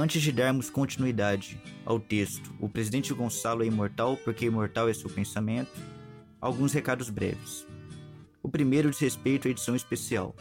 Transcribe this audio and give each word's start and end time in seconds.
Antes 0.00 0.22
de 0.22 0.32
darmos 0.32 0.70
continuidade 0.70 1.60
ao 1.84 2.00
texto 2.00 2.50
O 2.58 2.70
Presidente 2.70 3.12
Gonçalo 3.12 3.62
é 3.62 3.66
imortal 3.66 4.16
porque 4.16 4.46
imortal 4.46 4.88
é 4.88 4.94
seu 4.94 5.10
pensamento, 5.10 5.78
alguns 6.40 6.72
recados 6.72 7.10
breves. 7.10 7.66
O 8.42 8.48
primeiro 8.48 8.88
diz 8.88 8.98
respeito 8.98 9.46
à 9.46 9.50
edição 9.50 9.76
especial. 9.76 10.34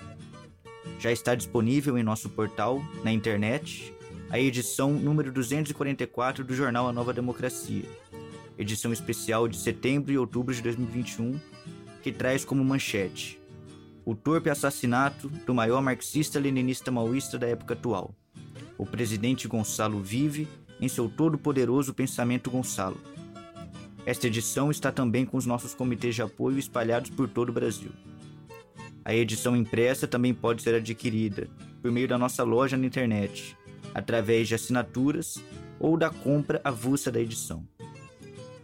Já 0.98 1.12
está 1.12 1.36
disponível 1.36 1.98
em 1.98 2.04
nosso 2.04 2.30
portal, 2.30 2.82
na 3.04 3.12
internet, 3.12 3.94
a 4.30 4.40
edição 4.40 4.94
número 4.94 5.30
244 5.30 6.46
do 6.46 6.56
jornal 6.56 6.88
A 6.88 6.94
Nova 6.94 7.12
Democracia, 7.12 7.84
edição 8.58 8.94
especial 8.94 9.46
de 9.46 9.58
setembro 9.58 10.14
e 10.14 10.18
outubro 10.18 10.56
de 10.56 10.62
2021, 10.62 11.38
que 12.02 12.14
traz 12.14 12.46
como 12.46 12.64
manchete 12.64 13.38
o 14.06 14.16
torpe 14.16 14.50
assassinato 14.50 15.28
do 15.28 15.54
maior 15.54 15.82
marxista-leninista 15.82 16.90
maoísta 16.90 17.38
da 17.38 17.48
época 17.48 17.74
atual 17.74 18.16
o 18.80 18.86
presidente 18.86 19.46
Gonçalo 19.46 20.02
vive 20.02 20.48
em 20.80 20.88
seu 20.88 21.10
todo-poderoso 21.10 21.94
pensamento 21.94 22.50
Gonçalo. 22.50 22.98
Esta 24.06 24.28
edição 24.28 24.72
está 24.72 24.90
também 24.90 25.26
com 25.26 25.36
os 25.36 25.46
nossos 25.46 25.76
comitês 25.76 26.16
de 26.16 26.22
apoio 26.22 26.58
espalhados 26.58 27.10
por 27.10 27.28
todo 27.28 27.50
o 27.50 27.54
Brasil. 27.54 27.92
A 29.04 29.14
edição 29.14 29.54
impressa 29.54 30.08
também 30.08 30.34
pode 30.34 30.62
ser 30.62 30.76
adquirida 30.76 31.50
por 31.82 31.92
meio 31.92 32.08
da 32.08 32.18
nossa 32.18 32.42
loja 32.42 32.78
na 32.78 32.86
internet, 32.86 33.58
através 33.94 34.48
de 34.48 34.56
assinaturas 34.56 35.44
ou 35.78 35.98
da 35.98 36.10
compra 36.10 36.62
avulsa 36.64 37.12
da 37.12 37.20
edição. 37.20 37.68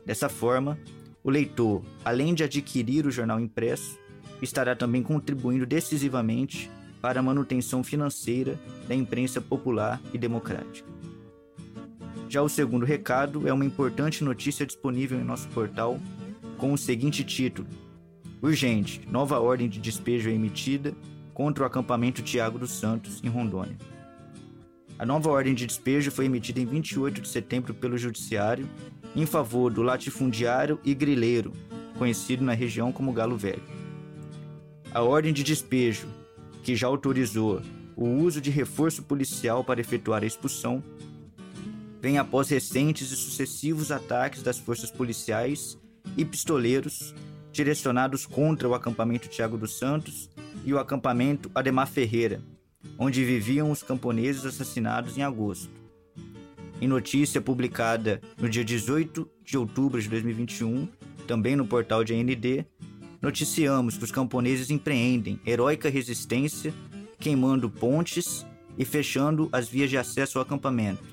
Dessa 0.05 0.29
forma, 0.29 0.79
o 1.21 1.29
leitor, 1.29 1.83
além 2.05 2.33
de 2.33 2.43
adquirir 2.43 3.05
o 3.05 3.11
jornal 3.11 3.39
impresso, 3.39 3.99
estará 4.41 4.77
também 4.77 5.03
contribuindo 5.03 5.65
decisivamente 5.65 6.71
para 7.05 7.19
a 7.19 7.23
manutenção 7.23 7.83
financeira 7.83 8.59
da 8.87 8.95
imprensa 8.95 9.39
popular 9.39 10.01
e 10.11 10.17
democrática. 10.17 10.89
Já 12.27 12.41
o 12.41 12.49
segundo 12.49 12.83
recado 12.83 13.47
é 13.47 13.53
uma 13.53 13.63
importante 13.63 14.23
notícia 14.23 14.65
disponível 14.65 15.19
em 15.19 15.23
nosso 15.23 15.47
portal 15.49 15.99
com 16.57 16.73
o 16.73 16.77
seguinte 16.79 17.23
título: 17.23 17.67
Urgente, 18.41 19.07
nova 19.07 19.39
ordem 19.39 19.69
de 19.69 19.79
despejo 19.79 20.31
é 20.31 20.33
emitida 20.33 20.95
contra 21.31 21.63
o 21.63 21.67
acampamento 21.67 22.23
Tiago 22.23 22.57
dos 22.57 22.71
Santos, 22.71 23.21
em 23.23 23.29
Rondônia. 23.29 23.77
A 24.97 25.05
nova 25.05 25.29
ordem 25.29 25.53
de 25.53 25.67
despejo 25.67 26.09
foi 26.09 26.25
emitida 26.25 26.59
em 26.59 26.65
28 26.65 27.21
de 27.21 27.27
setembro 27.27 27.71
pelo 27.75 27.99
Judiciário 27.99 28.67
em 29.15 29.27
favor 29.27 29.71
do 29.71 29.83
latifundiário 29.83 30.79
e 30.83 30.95
grileiro, 30.95 31.53
conhecido 31.99 32.43
na 32.43 32.53
região 32.53 32.91
como 32.91 33.13
Galo 33.13 33.37
Velho. 33.37 33.61
A 34.91 35.03
ordem 35.03 35.31
de 35.31 35.43
despejo 35.43 36.07
que 36.65 36.75
já 36.75 36.87
autorizou 36.87 37.61
o 37.95 38.07
uso 38.07 38.41
de 38.41 38.49
reforço 38.49 39.03
policial 39.03 39.63
para 39.63 39.79
efetuar 39.79 40.23
a 40.23 40.25
expulsão, 40.25 40.83
vem 42.01 42.17
após 42.17 42.49
recentes 42.49 43.11
e 43.11 43.15
sucessivos 43.15 43.91
ataques 43.91 44.41
das 44.41 44.57
forças 44.57 44.89
policiais 44.89 45.77
e 46.17 46.25
pistoleiros 46.25 47.13
direcionados 47.51 48.25
contra 48.25 48.67
o 48.67 48.73
acampamento 48.73 49.29
Tiago 49.29 49.59
dos 49.59 49.77
Santos 49.77 50.27
e 50.65 50.73
o 50.73 50.79
acampamento 50.79 51.51
Ademar 51.53 51.87
Ferreira, 51.87 52.41
onde 52.97 53.23
viviam 53.23 53.69
os 53.69 53.83
camponeses 53.83 54.43
assassinados 54.43 55.19
em 55.19 55.21
agosto. 55.21 55.69
Em 56.81 56.87
notícia 56.87 57.39
publicada 57.39 58.19
no 58.39 58.49
dia 58.49 58.65
18 58.65 59.29
de 59.43 59.55
outubro 59.55 60.01
de 60.01 60.09
2021, 60.09 60.87
também 61.27 61.55
no 61.55 61.67
portal 61.67 62.03
de 62.03 62.15
AND, 62.15 62.65
noticiamos 63.25 63.97
que 63.97 64.03
os 64.03 64.11
camponeses 64.11 64.69
empreendem 64.69 65.41
heróica 65.43 65.89
resistência, 65.89 66.71
queimando 67.19 67.67
pontes 67.67 68.45
e 68.77 68.85
fechando 68.85 69.49
as 69.51 69.67
vias 69.67 69.89
de 69.89 69.97
acesso 69.97 70.37
ao 70.37 70.43
acampamento. 70.43 71.03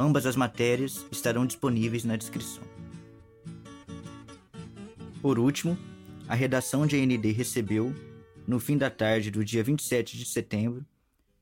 Ambas 0.00 0.24
as 0.24 0.34
matérias 0.34 1.04
estarão 1.12 1.44
disponíveis 1.44 2.04
na 2.04 2.16
descrição. 2.16 2.64
Por 5.20 5.38
último, 5.38 5.76
a 6.26 6.34
redação 6.34 6.86
de 6.86 6.96
AND 6.96 7.26
recebeu, 7.36 7.94
no 8.48 8.58
fim 8.58 8.78
da 8.78 8.88
tarde 8.88 9.30
do 9.30 9.44
dia 9.44 9.62
27 9.62 10.16
de 10.16 10.24
setembro, 10.24 10.86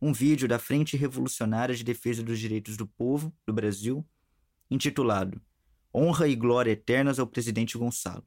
um 0.02 0.12
vídeo 0.12 0.48
da 0.48 0.58
Frente 0.58 0.96
Revolucionária 0.96 1.76
de 1.76 1.84
Defesa 1.84 2.20
dos 2.20 2.40
Direitos 2.40 2.76
do 2.76 2.84
Povo 2.84 3.32
do 3.46 3.52
Brasil, 3.52 4.04
intitulado 4.68 5.40
Honra 5.94 6.26
e 6.26 6.34
Glória 6.34 6.72
Eternas 6.72 7.20
ao 7.20 7.28
Presidente 7.28 7.78
Gonçalo 7.78 8.24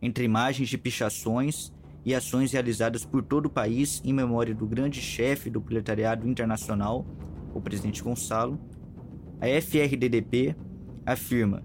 entre 0.00 0.24
imagens 0.24 0.68
de 0.68 0.78
pichações 0.78 1.72
e 2.04 2.14
ações 2.14 2.52
realizadas 2.52 3.04
por 3.04 3.22
todo 3.22 3.46
o 3.46 3.50
país 3.50 4.00
em 4.04 4.12
memória 4.12 4.54
do 4.54 4.66
grande 4.66 5.00
chefe 5.00 5.50
do 5.50 5.60
proletariado 5.60 6.28
internacional, 6.28 7.04
o 7.54 7.60
presidente 7.60 8.02
Gonçalo, 8.02 8.60
a 9.40 9.46
FRDDP 9.48 10.54
afirma 11.04 11.62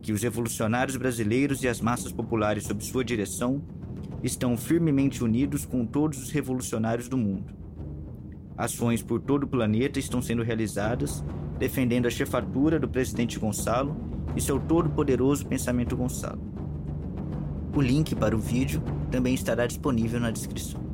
que 0.00 0.12
os 0.12 0.22
revolucionários 0.22 0.96
brasileiros 0.96 1.62
e 1.62 1.68
as 1.68 1.80
massas 1.80 2.12
populares 2.12 2.64
sob 2.64 2.82
sua 2.82 3.04
direção 3.04 3.62
estão 4.22 4.56
firmemente 4.56 5.22
unidos 5.22 5.64
com 5.64 5.84
todos 5.84 6.22
os 6.22 6.30
revolucionários 6.30 7.08
do 7.08 7.16
mundo. 7.16 7.54
Ações 8.56 9.02
por 9.02 9.20
todo 9.20 9.44
o 9.44 9.48
planeta 9.48 9.98
estão 9.98 10.22
sendo 10.22 10.42
realizadas 10.42 11.24
defendendo 11.58 12.06
a 12.06 12.10
chefatura 12.10 12.78
do 12.78 12.88
presidente 12.88 13.38
Gonçalo 13.38 13.96
e 14.34 14.40
seu 14.40 14.58
todo-poderoso 14.58 15.46
pensamento 15.46 15.96
Gonçalo. 15.96 16.61
O 17.74 17.80
link 17.80 18.14
para 18.14 18.36
o 18.36 18.38
vídeo 18.38 18.82
também 19.10 19.32
estará 19.32 19.66
disponível 19.66 20.20
na 20.20 20.30
descrição. 20.30 20.91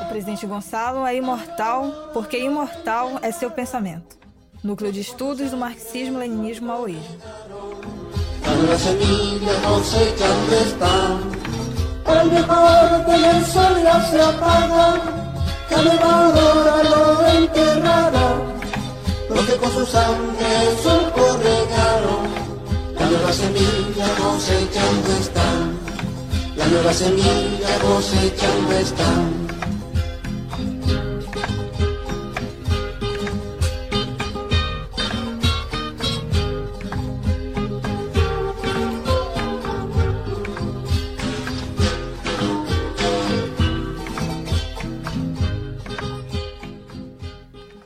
O 0.00 0.08
presidente 0.08 0.46
Gonçalo 0.46 1.06
é 1.06 1.16
imortal 1.16 2.10
porque 2.12 2.38
imortal 2.38 3.18
é 3.22 3.30
seu 3.30 3.50
pensamento. 3.50 4.16
Núcleo 4.62 4.92
de 4.92 5.00
estudos 5.00 5.50
do 5.50 5.56
marxismo-leninismo-maoísmo. 5.56 7.18
Cuando 8.44 8.66
la 8.70 8.78
semilla 8.78 9.54
cosechando 9.64 10.54
está, 10.54 11.18
el 13.14 13.46
sol 13.46 13.82
ya 13.82 14.00
se 14.10 14.20
apaga, 14.20 15.00
cada 15.68 15.96
valor 15.96 16.84
lo 16.90 17.26
enterrará, 17.28 18.28
porque 19.28 19.56
con 19.56 19.72
La 26.62 26.68
nueva 26.68 26.92
semilla 26.92 27.78
cosechando 27.80 28.72
está. 28.74 29.02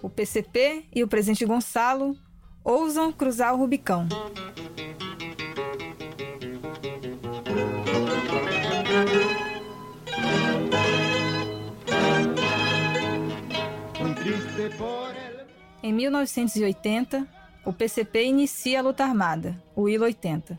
O 0.03 0.11
PCP 0.11 0.85
e 0.95 1.03
o 1.03 1.09
presidente 1.09 1.47
Gonçalo 1.47 2.15
ousam 2.63 3.11
cruzar 3.11 3.55
o 3.55 3.57
Rubicão. 3.57 4.07
Em 15.83 15.93
1980, 15.93 17.27
o 17.65 17.73
PCP 17.73 18.25
inicia 18.25 18.81
a 18.81 18.83
luta 18.83 19.05
armada, 19.05 19.61
o 19.75 19.89
ILO 19.89 20.05
80, 20.05 20.59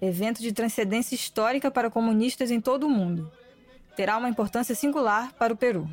evento 0.00 0.42
de 0.42 0.52
transcendência 0.52 1.14
histórica 1.14 1.70
para 1.70 1.90
comunistas 1.90 2.50
em 2.50 2.60
todo 2.60 2.86
o 2.86 2.90
mundo. 2.90 3.30
Terá 3.94 4.16
uma 4.18 4.28
importância 4.28 4.74
singular 4.74 5.32
para 5.34 5.52
o 5.52 5.56
Peru. 5.56 5.88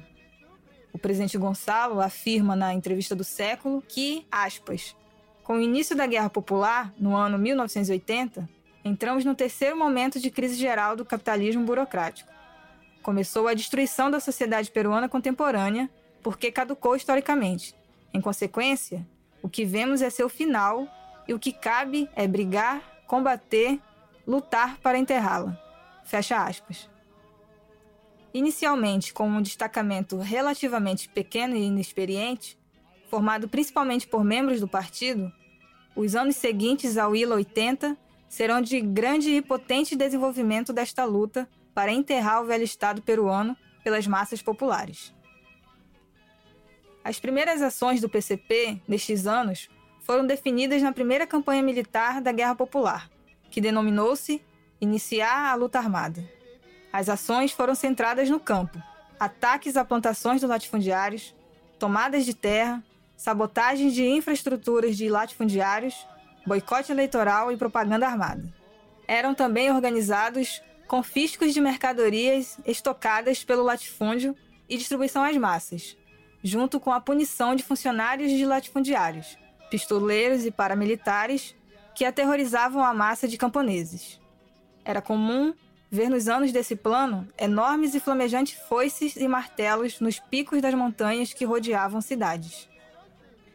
O 0.91 0.97
presidente 0.97 1.37
Gonçalo 1.37 2.01
afirma 2.01 2.55
na 2.55 2.73
entrevista 2.73 3.15
do 3.15 3.23
século 3.23 3.81
que, 3.81 4.25
aspas, 4.31 4.95
com 5.43 5.57
o 5.57 5.61
início 5.61 5.95
da 5.95 6.05
Guerra 6.05 6.29
Popular, 6.29 6.93
no 6.97 7.15
ano 7.15 7.37
1980, 7.37 8.47
entramos 8.85 9.25
no 9.25 9.35
terceiro 9.35 9.77
momento 9.77 10.19
de 10.19 10.29
crise 10.29 10.55
geral 10.55 10.95
do 10.95 11.03
capitalismo 11.05 11.65
burocrático. 11.65 12.31
Começou 13.01 13.47
a 13.47 13.53
destruição 13.53 14.09
da 14.09 14.19
sociedade 14.19 14.71
peruana 14.71 15.09
contemporânea, 15.09 15.89
porque 16.23 16.51
caducou 16.51 16.95
historicamente. 16.95 17.75
Em 18.13 18.21
consequência, 18.21 19.05
o 19.41 19.49
que 19.49 19.65
vemos 19.65 20.01
é 20.01 20.09
seu 20.09 20.29
final 20.29 20.87
e 21.27 21.33
o 21.33 21.39
que 21.39 21.51
cabe 21.51 22.09
é 22.15 22.25
brigar, 22.27 23.03
combater, 23.05 23.79
lutar 24.25 24.77
para 24.77 24.97
enterrá-la. 24.97 25.59
Fecha 26.05 26.43
aspas. 26.43 26.89
Inicialmente 28.33 29.13
com 29.13 29.27
um 29.27 29.41
destacamento 29.41 30.17
relativamente 30.17 31.07
pequeno 31.09 31.55
e 31.55 31.65
inexperiente, 31.65 32.57
formado 33.09 33.47
principalmente 33.47 34.07
por 34.07 34.23
membros 34.23 34.59
do 34.59 34.67
partido, 34.67 35.31
os 35.95 36.15
anos 36.15 36.35
seguintes 36.35 36.97
ao 36.97 37.15
ILA 37.15 37.35
80 37.35 37.95
serão 38.27 38.61
de 38.61 38.81
grande 38.81 39.29
e 39.29 39.41
potente 39.41 39.95
desenvolvimento 39.95 40.73
desta 40.73 41.05
luta 41.05 41.47
para 41.73 41.91
enterrar 41.91 42.41
o 42.41 42.45
velho 42.45 42.63
Estado 42.63 43.01
peruano 43.01 43.55
pelas 43.83 44.07
massas 44.07 44.41
populares. 44.41 45.13
As 47.03 47.19
primeiras 47.19 47.61
ações 47.61 47.99
do 47.99 48.07
PCP 48.07 48.81
nestes 48.87 49.27
anos 49.27 49.69
foram 49.99 50.25
definidas 50.25 50.81
na 50.81 50.91
primeira 50.91 51.27
campanha 51.27 51.61
militar 51.61 52.21
da 52.21 52.31
Guerra 52.31 52.55
Popular, 52.55 53.09
que 53.51 53.59
denominou-se 53.59 54.41
Iniciar 54.79 55.51
a 55.51 55.55
Luta 55.55 55.79
Armada. 55.79 56.27
As 56.91 57.07
ações 57.07 57.51
foram 57.51 57.73
centradas 57.73 58.29
no 58.29 58.39
campo: 58.39 58.81
ataques 59.19 59.77
a 59.77 59.85
plantações 59.85 60.41
dos 60.41 60.49
latifundiários, 60.49 61.33
tomadas 61.79 62.25
de 62.25 62.33
terra, 62.33 62.83
sabotagens 63.15 63.93
de 63.93 64.05
infraestruturas 64.05 64.97
de 64.97 65.07
latifundiários, 65.07 66.05
boicote 66.45 66.91
eleitoral 66.91 67.51
e 67.51 67.57
propaganda 67.57 68.07
armada. 68.07 68.53
Eram 69.07 69.33
também 69.33 69.71
organizados 69.71 70.61
confiscos 70.87 71.53
de 71.53 71.61
mercadorias 71.61 72.57
estocadas 72.65 73.43
pelo 73.43 73.63
latifúndio 73.63 74.35
e 74.67 74.77
distribuição 74.77 75.23
às 75.23 75.37
massas, 75.37 75.97
junto 76.43 76.79
com 76.79 76.91
a 76.91 76.99
punição 76.99 77.55
de 77.55 77.63
funcionários 77.63 78.29
de 78.29 78.45
latifundiários, 78.45 79.37
pistoleiros 79.71 80.45
e 80.45 80.51
paramilitares 80.51 81.55
que 81.95 82.03
aterrorizavam 82.03 82.83
a 82.83 82.93
massa 82.93 83.27
de 83.27 83.37
camponeses. 83.37 84.19
Era 84.83 85.01
comum 85.01 85.53
ver 85.89 86.09
nos 86.09 86.27
anos 86.27 86.51
desse 86.51 86.75
plano 86.75 87.27
enormes 87.37 87.95
e 87.95 87.99
flamejantes 87.99 88.59
foices 88.67 89.15
e 89.15 89.27
martelos 89.27 89.99
nos 90.01 90.19
picos 90.19 90.61
das 90.61 90.73
montanhas 90.73 91.33
que 91.33 91.45
rodeavam 91.45 92.01
cidades. 92.01 92.67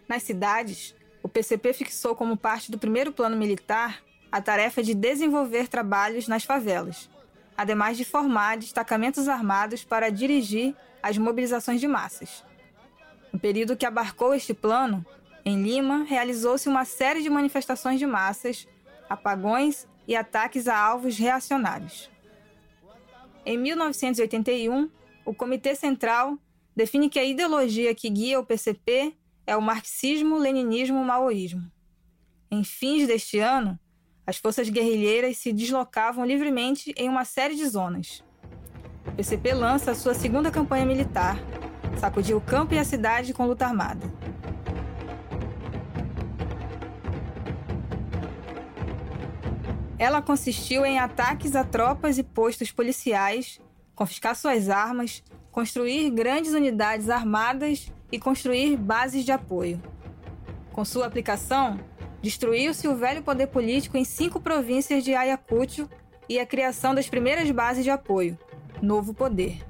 Nas 0.09 0.23
cidades, 0.23 0.95
o 1.23 1.29
PCP 1.29 1.75
fixou 1.75 2.15
como 2.15 2.37
parte 2.37 2.71
do 2.71 2.79
primeiro 2.79 3.13
plano 3.13 3.37
militar 3.37 4.03
a 4.33 4.41
tarefa 4.41 4.83
de 4.83 4.95
desenvolver 4.95 5.69
trabalhos 5.69 6.29
nas 6.29 6.45
favelas, 6.45 7.11
ademais 7.57 7.97
de 7.97 8.05
formar 8.05 8.57
destacamentos 8.57 9.29
armados 9.29 9.85
para 9.85 10.11
dirigir 10.11 10.75
as 11.03 11.19
mobilizações 11.19 11.81
de 11.81 11.89
massas. 11.89 12.48
No 13.33 13.39
período 13.39 13.77
que 13.77 13.87
abarcou 13.87 14.35
este 14.35 14.55
plano, 14.55 15.05
em 15.45 15.63
Lima, 15.63 16.05
realizou-se 16.05 16.69
uma 16.69 16.85
série 16.85 17.23
de 17.23 17.31
manifestações 17.31 17.99
de 17.99 18.07
massas, 18.07 18.69
apagões 19.09 19.89
e 20.07 20.15
ataques 20.15 20.69
a 20.69 20.77
alvos 20.77 21.17
reacionários. 21.17 22.11
Em 23.45 23.57
1981, 23.57 24.91
o 25.25 25.35
Comitê 25.35 25.75
Central 25.75 26.39
define 26.77 27.09
que 27.09 27.19
a 27.19 27.25
ideologia 27.25 27.95
que 27.95 28.11
guia 28.11 28.39
o 28.39 28.45
PCP 28.45 29.17
é 29.47 29.57
o 29.57 29.63
marxismo-leninismo-maoísmo. 29.63 31.73
Em 32.51 32.63
fins 32.63 33.07
deste 33.07 33.39
ano, 33.39 33.79
as 34.27 34.37
forças 34.37 34.69
guerrilheiras 34.69 35.39
se 35.39 35.51
deslocavam 35.53 36.27
livremente 36.27 36.93
em 36.97 37.09
uma 37.09 37.25
série 37.25 37.57
de 37.57 37.67
zonas. 37.67 38.23
O 39.07 39.13
PCP 39.13 39.55
lança 39.55 39.95
sua 39.95 40.13
segunda 40.13 40.51
campanha 40.51 40.85
militar, 40.85 41.39
sacudiu 41.97 42.37
o 42.37 42.41
campo 42.41 42.75
e 42.75 42.79
a 42.79 42.85
cidade 42.85 43.33
com 43.33 43.47
luta 43.47 43.67
armada. 43.67 44.07
Ela 49.99 50.23
consistiu 50.23 50.87
em 50.87 50.99
ataques 50.99 51.57
a 51.57 51.65
tropas 51.65 52.19
e 52.19 52.23
postos 52.23 52.71
policiais, 52.71 53.61
confiscar 53.95 54.37
suas 54.37 54.69
armas, 54.69 55.25
construir 55.51 56.11
grandes 56.11 56.53
unidades 56.53 57.11
armadas 57.11 57.93
e 58.13 58.19
construir 58.19 58.77
bases 58.77 59.25
de 59.25 59.33
apoio. 59.33 59.83
Com 60.73 60.85
sua 60.85 61.07
aplicação, 61.07 61.81
destruiu-se 62.23 62.87
o 62.87 62.95
velho 62.95 63.23
poder 63.23 63.49
político 63.49 63.97
em 63.97 64.05
cinco 64.05 64.41
províncias 64.41 65.03
de 65.03 65.15
Ayacucho 65.15 65.89
e 66.29 66.39
a 66.39 66.47
criação 66.47 66.95
das 66.95 67.09
primeiras 67.09 67.51
bases 67.51 67.83
de 67.83 67.91
apoio, 67.91 68.39
Novo 68.81 69.13
Poder. 69.13 69.67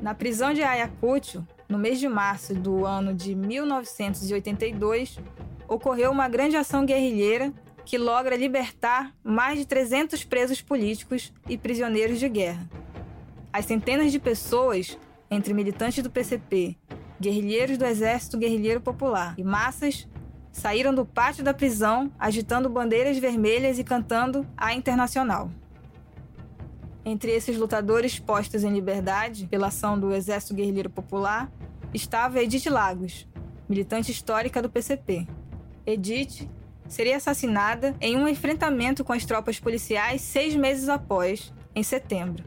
Na 0.00 0.14
prisão 0.14 0.52
de 0.52 0.62
Ayacucho, 0.62 1.44
no 1.68 1.76
mês 1.76 1.98
de 1.98 2.08
março 2.08 2.54
do 2.54 2.86
ano 2.86 3.12
de 3.12 3.34
1982, 3.34 5.18
ocorreu 5.66 6.10
uma 6.10 6.28
grande 6.28 6.56
ação 6.56 6.86
guerrilheira 6.86 7.52
que 7.84 7.98
logra 7.98 8.36
libertar 8.36 9.12
mais 9.24 9.58
de 9.58 9.66
300 9.66 10.22
presos 10.24 10.62
políticos 10.62 11.32
e 11.48 11.58
prisioneiros 11.58 12.20
de 12.20 12.28
guerra. 12.28 12.68
As 13.52 13.64
centenas 13.64 14.12
de 14.12 14.20
pessoas, 14.20 14.96
entre 15.30 15.52
militantes 15.52 16.02
do 16.02 16.10
PCP, 16.10 16.76
guerrilheiros 17.20 17.76
do 17.76 17.84
Exército 17.84 18.38
Guerrilheiro 18.38 18.80
Popular 18.80 19.34
e 19.36 19.42
massas, 19.42 20.06
saíram 20.52 20.94
do 20.94 21.04
pátio 21.04 21.42
da 21.42 21.52
prisão 21.52 22.12
agitando 22.18 22.68
bandeiras 22.68 23.18
vermelhas 23.18 23.78
e 23.78 23.84
cantando 23.84 24.46
a 24.56 24.72
Internacional. 24.74 25.50
Entre 27.04 27.32
esses 27.32 27.56
lutadores 27.56 28.18
postos 28.18 28.64
em 28.64 28.72
liberdade 28.72 29.46
pela 29.46 29.68
ação 29.68 29.98
do 29.98 30.12
Exército 30.12 30.54
Guerrilheiro 30.54 30.90
Popular 30.90 31.50
estava 31.94 32.42
Edith 32.42 32.68
Lagos, 32.68 33.26
militante 33.68 34.12
histórica 34.12 34.60
do 34.60 34.68
PCP. 34.68 35.26
Edith 35.86 36.48
seria 36.86 37.16
assassinada 37.16 37.94
em 38.00 38.16
um 38.16 38.28
enfrentamento 38.28 39.04
com 39.04 39.12
as 39.12 39.24
tropas 39.24 39.58
policiais 39.60 40.20
seis 40.20 40.54
meses 40.54 40.88
após, 40.88 41.52
em 41.74 41.82
setembro. 41.82 42.44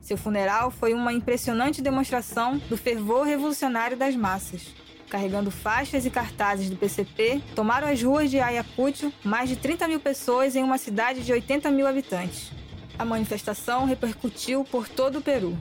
Seu 0.00 0.16
funeral 0.16 0.70
foi 0.70 0.94
uma 0.94 1.12
impressionante 1.12 1.82
demonstração 1.82 2.58
do 2.68 2.76
fervor 2.76 3.26
revolucionário 3.26 3.96
das 3.96 4.16
massas. 4.16 4.74
Carregando 5.10 5.50
faixas 5.50 6.04
e 6.04 6.10
cartazes 6.10 6.68
do 6.68 6.76
PCP, 6.76 7.42
tomaram 7.54 7.88
as 7.88 8.02
ruas 8.02 8.30
de 8.30 8.38
Ayacucho 8.38 9.12
mais 9.24 9.48
de 9.48 9.56
30 9.56 9.88
mil 9.88 10.00
pessoas 10.00 10.54
em 10.54 10.62
uma 10.62 10.76
cidade 10.76 11.22
de 11.22 11.32
80 11.32 11.70
mil 11.70 11.86
habitantes. 11.86 12.52
A 12.98 13.04
manifestação 13.04 13.84
repercutiu 13.84 14.64
por 14.64 14.88
todo 14.88 15.18
o 15.18 15.22
Peru. 15.22 15.56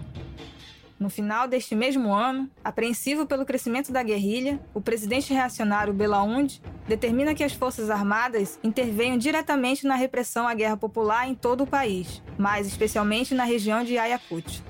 No 1.00 1.08
final 1.08 1.48
deste 1.48 1.75
mesmo 1.75 2.12
ano, 2.12 2.50
apreensivo 2.63 3.27
pelo 3.27 3.46
crescimento 3.46 3.91
da 3.91 4.01
guerrilha, 4.01 4.60
o 4.74 4.82
presidente 4.82 5.32
reacionário 5.32 5.94
Belaúnde 5.94 6.60
determina 6.88 7.36
que 7.36 7.44
as 7.44 7.53
Forças 7.53 7.91
Armadas 7.91 8.60
intervenham 8.63 9.15
diretamente 9.15 9.86
na 9.86 9.94
repressão 9.94 10.48
à 10.48 10.56
guerra 10.56 10.75
popular 10.75 11.29
em 11.29 11.36
todo 11.36 11.63
o 11.63 11.67
país, 11.67 12.24
mais 12.39 12.65
especialmente 12.65 13.36
na 13.36 13.44
região 13.44 13.84
de 13.84 13.96
Ayacucho. 14.00 14.63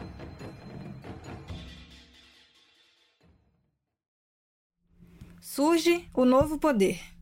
Surge 5.39 6.09
o 6.13 6.25
novo 6.25 6.57
poder. 6.59 7.16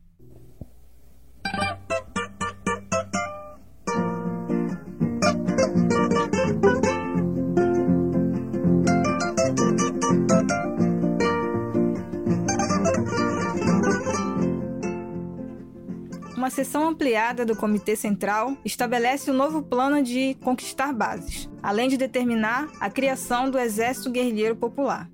Uma 16.46 16.50
sessão 16.50 16.86
ampliada 16.86 17.44
do 17.44 17.56
Comitê 17.56 17.96
Central 17.96 18.56
estabelece 18.64 19.28
o 19.28 19.34
um 19.34 19.36
novo 19.36 19.64
plano 19.64 20.00
de 20.00 20.34
conquistar 20.34 20.92
bases, 20.92 21.50
além 21.60 21.88
de 21.88 21.96
determinar 21.96 22.68
a 22.78 22.88
criação 22.88 23.50
do 23.50 23.58
Exército 23.58 24.12
Guerrilheiro 24.12 24.54
Popular. 24.54 25.10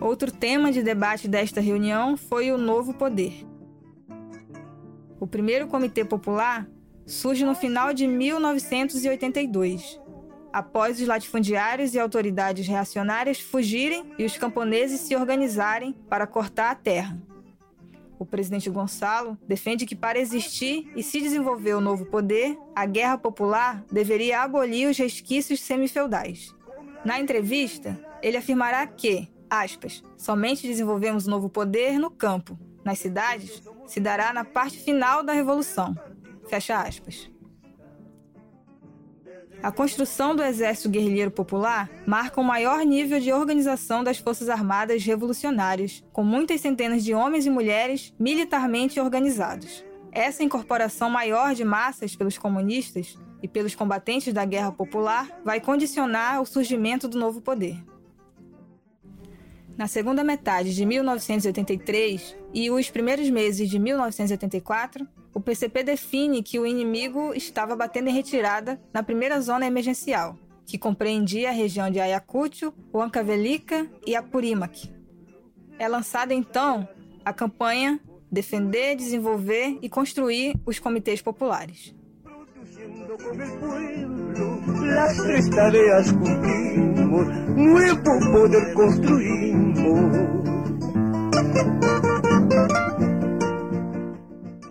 Outro 0.00 0.32
tema 0.32 0.72
de 0.72 0.82
debate 0.82 1.28
desta 1.28 1.60
reunião 1.60 2.16
foi 2.16 2.50
o 2.50 2.58
novo 2.58 2.92
poder. 2.92 3.46
O 5.20 5.26
primeiro 5.28 5.68
Comitê 5.68 6.04
Popular 6.04 6.66
surge 7.06 7.44
no 7.44 7.54
final 7.54 7.94
de 7.94 8.08
1982, 8.08 10.00
após 10.52 11.00
os 11.00 11.06
latifundiários 11.06 11.94
e 11.94 12.00
autoridades 12.00 12.66
reacionárias 12.66 13.38
fugirem 13.38 14.10
e 14.18 14.24
os 14.24 14.36
camponeses 14.36 15.02
se 15.02 15.14
organizarem 15.14 15.92
para 16.08 16.26
cortar 16.26 16.72
a 16.72 16.74
terra. 16.74 17.29
O 18.20 18.26
presidente 18.26 18.68
Gonçalo 18.68 19.38
defende 19.48 19.86
que, 19.86 19.96
para 19.96 20.18
existir 20.18 20.92
e 20.94 21.02
se 21.02 21.22
desenvolver 21.22 21.72
o 21.72 21.80
novo 21.80 22.04
poder, 22.04 22.54
a 22.76 22.84
guerra 22.84 23.16
popular 23.16 23.82
deveria 23.90 24.42
abolir 24.42 24.90
os 24.90 24.98
resquícios 24.98 25.58
semifeudais. 25.60 26.54
Na 27.02 27.18
entrevista, 27.18 27.98
ele 28.22 28.36
afirmará 28.36 28.86
que, 28.86 29.26
aspas, 29.48 30.04
somente 30.18 30.66
desenvolvemos 30.66 31.26
o 31.26 31.30
novo 31.30 31.48
poder 31.48 31.98
no 31.98 32.10
campo. 32.10 32.58
Nas 32.84 32.98
cidades, 32.98 33.62
se 33.86 33.98
dará 33.98 34.34
na 34.34 34.44
parte 34.44 34.78
final 34.78 35.22
da 35.22 35.32
revolução. 35.32 35.96
Fecha 36.46 36.78
aspas. 36.78 37.30
A 39.62 39.70
construção 39.70 40.34
do 40.34 40.42
Exército 40.42 40.88
Guerrilheiro 40.88 41.30
Popular 41.30 41.90
marca 42.06 42.40
o 42.40 42.44
maior 42.44 42.82
nível 42.82 43.20
de 43.20 43.30
organização 43.30 44.02
das 44.02 44.16
Forças 44.16 44.48
Armadas 44.48 45.04
Revolucionárias, 45.04 46.02
com 46.14 46.24
muitas 46.24 46.62
centenas 46.62 47.04
de 47.04 47.12
homens 47.12 47.44
e 47.44 47.50
mulheres 47.50 48.14
militarmente 48.18 48.98
organizados. 48.98 49.84
Essa 50.12 50.42
incorporação 50.42 51.10
maior 51.10 51.54
de 51.54 51.62
massas 51.62 52.16
pelos 52.16 52.38
comunistas 52.38 53.18
e 53.42 53.48
pelos 53.48 53.74
combatentes 53.74 54.32
da 54.32 54.46
Guerra 54.46 54.72
Popular 54.72 55.28
vai 55.44 55.60
condicionar 55.60 56.40
o 56.40 56.46
surgimento 56.46 57.06
do 57.06 57.18
novo 57.18 57.42
poder. 57.42 57.76
Na 59.76 59.86
segunda 59.86 60.24
metade 60.24 60.74
de 60.74 60.86
1983 60.86 62.34
e 62.54 62.70
os 62.70 62.90
primeiros 62.90 63.28
meses 63.28 63.68
de 63.68 63.78
1984, 63.78 65.06
o 65.32 65.40
PCP 65.40 65.84
define 65.84 66.42
que 66.42 66.58
o 66.58 66.66
inimigo 66.66 67.32
estava 67.34 67.76
batendo 67.76 68.08
em 68.08 68.12
retirada 68.12 68.80
na 68.92 69.02
primeira 69.02 69.40
zona 69.40 69.66
emergencial, 69.66 70.36
que 70.66 70.78
compreendia 70.78 71.50
a 71.50 71.52
região 71.52 71.90
de 71.90 72.00
Ayacucho, 72.00 72.72
Huancavelica 72.92 73.88
e 74.06 74.16
Apurímac. 74.16 74.90
É 75.78 75.88
lançada 75.88 76.34
então 76.34 76.88
a 77.24 77.32
campanha 77.32 78.00
Defender, 78.30 78.94
Desenvolver 78.96 79.78
e 79.82 79.88
Construir 79.88 80.54
os 80.64 80.78
Comitês 80.78 81.20
Populares. 81.20 81.94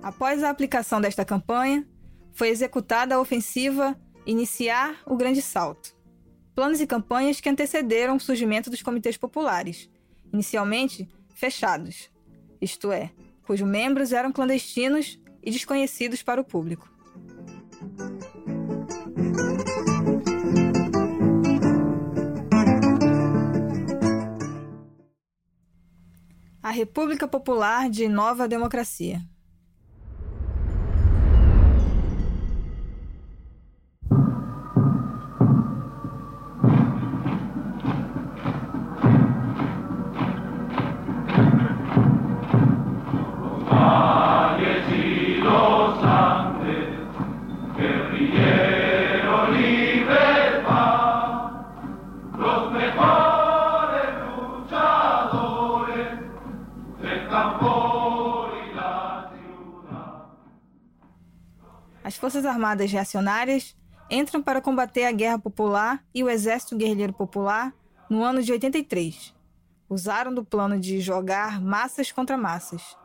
Após 0.10 0.44
a 0.44 0.50
aplicação 0.50 1.00
desta 1.00 1.24
campanha, 1.24 1.88
foi 2.34 2.50
executada 2.50 3.14
a 3.14 3.22
ofensiva 3.22 3.96
Iniciar 4.26 5.04
o 5.06 5.16
Grande 5.16 5.40
Salto. 5.40 5.96
Planos 6.56 6.82
e 6.82 6.88
campanhas 6.88 7.40
que 7.40 7.48
antecederam 7.48 8.16
o 8.16 8.20
surgimento 8.20 8.72
dos 8.72 8.82
comitês 8.82 9.18
populares, 9.18 9.88
inicialmente 10.34 11.08
fechados, 11.36 12.10
isto 12.60 12.92
é, 12.92 13.12
cujos 13.44 13.68
membros 13.68 14.12
eram 14.12 14.32
clandestinos 14.32 15.20
e 15.44 15.52
desconhecidos 15.52 16.24
para 16.24 16.42
o 16.42 16.44
público. 16.44 16.92
A 26.64 26.72
República 26.72 27.28
Popular 27.28 27.92
de 27.92 28.08
Nova 28.08 28.48
Democracia. 28.48 29.22
Forças 62.40 62.46
Armadas 62.46 62.90
Reacionárias 62.90 63.76
entram 64.10 64.42
para 64.42 64.62
combater 64.62 65.04
a 65.04 65.12
Guerra 65.12 65.38
Popular 65.38 66.02
e 66.16 66.24
o 66.24 66.30
Exército 66.30 66.78
Guerrilheiro 66.78 67.12
Popular 67.12 67.74
no 68.10 68.24
ano 68.24 68.42
de 68.42 68.50
83. 68.54 69.36
Usaram 69.90 70.34
do 70.34 70.46
plano 70.46 70.80
de 70.80 71.02
jogar 71.02 71.60
massas 71.60 72.14
contra 72.14 72.38
massas. 72.38 72.96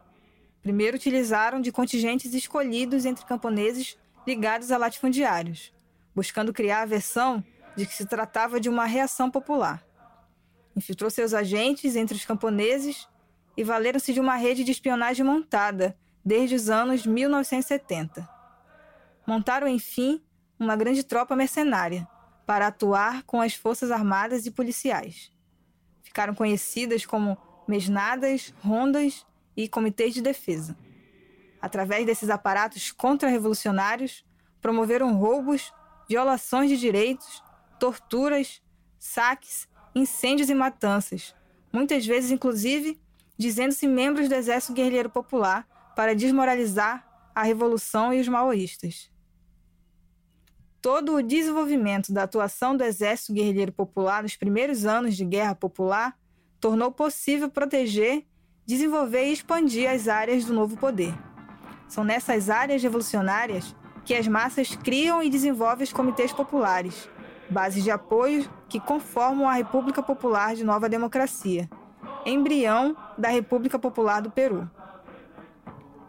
Primeiro 0.62 0.96
utilizaram 0.96 1.60
de 1.60 1.72
contingentes 1.72 2.32
escolhidos 2.32 3.04
entre 3.04 3.24
camponeses 3.24 3.98
ligados 4.24 4.70
a 4.70 4.76
latifundiários, 4.76 5.72
buscando 6.14 6.52
criar 6.52 6.82
a 6.82 6.86
versão 6.86 7.42
de 7.74 7.86
que 7.86 7.94
se 7.94 8.06
tratava 8.06 8.60
de 8.60 8.68
uma 8.68 8.84
reação 8.84 9.32
popular. 9.32 9.84
Infiltrou 10.76 11.10
seus 11.10 11.34
agentes 11.34 11.96
entre 11.96 12.16
os 12.16 12.24
camponeses 12.24 13.08
e 13.56 13.64
valeram-se 13.64 14.12
de 14.12 14.20
uma 14.20 14.36
rede 14.36 14.62
de 14.62 14.70
espionagem 14.70 15.26
montada 15.26 15.98
desde 16.24 16.54
os 16.54 16.70
anos 16.70 17.04
1970 17.04 18.33
montaram, 19.26 19.66
enfim, 19.68 20.22
uma 20.58 20.76
grande 20.76 21.02
tropa 21.02 21.34
mercenária 21.34 22.08
para 22.46 22.66
atuar 22.66 23.22
com 23.24 23.40
as 23.40 23.54
forças 23.54 23.90
armadas 23.90 24.46
e 24.46 24.50
policiais. 24.50 25.32
Ficaram 26.02 26.34
conhecidas 26.34 27.06
como 27.06 27.36
mesnadas, 27.66 28.52
rondas 28.62 29.26
e 29.56 29.68
comitês 29.68 30.12
de 30.14 30.20
defesa. 30.20 30.76
Através 31.60 32.04
desses 32.04 32.28
aparatos 32.28 32.92
contra-revolucionários, 32.92 34.24
promoveram 34.60 35.16
roubos, 35.16 35.72
violações 36.08 36.68
de 36.68 36.76
direitos, 36.76 37.42
torturas, 37.80 38.62
saques, 38.98 39.66
incêndios 39.94 40.50
e 40.50 40.54
matanças, 40.54 41.34
muitas 41.72 42.04
vezes, 42.04 42.30
inclusive, 42.30 43.00
dizendo-se 43.38 43.86
membros 43.86 44.28
do 44.28 44.34
Exército 44.34 44.74
Guerrilheiro 44.74 45.08
Popular 45.08 45.66
para 45.96 46.14
desmoralizar 46.14 47.06
a 47.34 47.42
revolução 47.42 48.12
e 48.12 48.20
os 48.20 48.28
maoístas 48.28 49.13
todo 50.84 51.14
o 51.14 51.22
desenvolvimento 51.22 52.12
da 52.12 52.24
atuação 52.24 52.76
do 52.76 52.84
Exército 52.84 53.32
Guerrilheiro 53.32 53.72
Popular 53.72 54.22
nos 54.22 54.36
primeiros 54.36 54.84
anos 54.84 55.16
de 55.16 55.24
Guerra 55.24 55.54
Popular 55.54 56.14
tornou 56.60 56.92
possível 56.92 57.48
proteger, 57.48 58.26
desenvolver 58.66 59.24
e 59.24 59.32
expandir 59.32 59.88
as 59.88 60.08
áreas 60.08 60.44
do 60.44 60.52
novo 60.52 60.76
poder. 60.76 61.14
São 61.88 62.04
nessas 62.04 62.50
áreas 62.50 62.82
revolucionárias 62.82 63.74
que 64.04 64.12
as 64.12 64.28
massas 64.28 64.76
criam 64.76 65.22
e 65.22 65.30
desenvolvem 65.30 65.84
os 65.84 65.92
comitês 65.92 66.34
populares, 66.34 67.08
bases 67.48 67.82
de 67.82 67.90
apoio 67.90 68.46
que 68.68 68.78
conformam 68.78 69.48
a 69.48 69.54
República 69.54 70.02
Popular 70.02 70.54
de 70.54 70.64
Nova 70.64 70.86
Democracia, 70.86 71.66
embrião 72.26 72.94
da 73.16 73.30
República 73.30 73.78
Popular 73.78 74.20
do 74.20 74.30
Peru. 74.30 74.70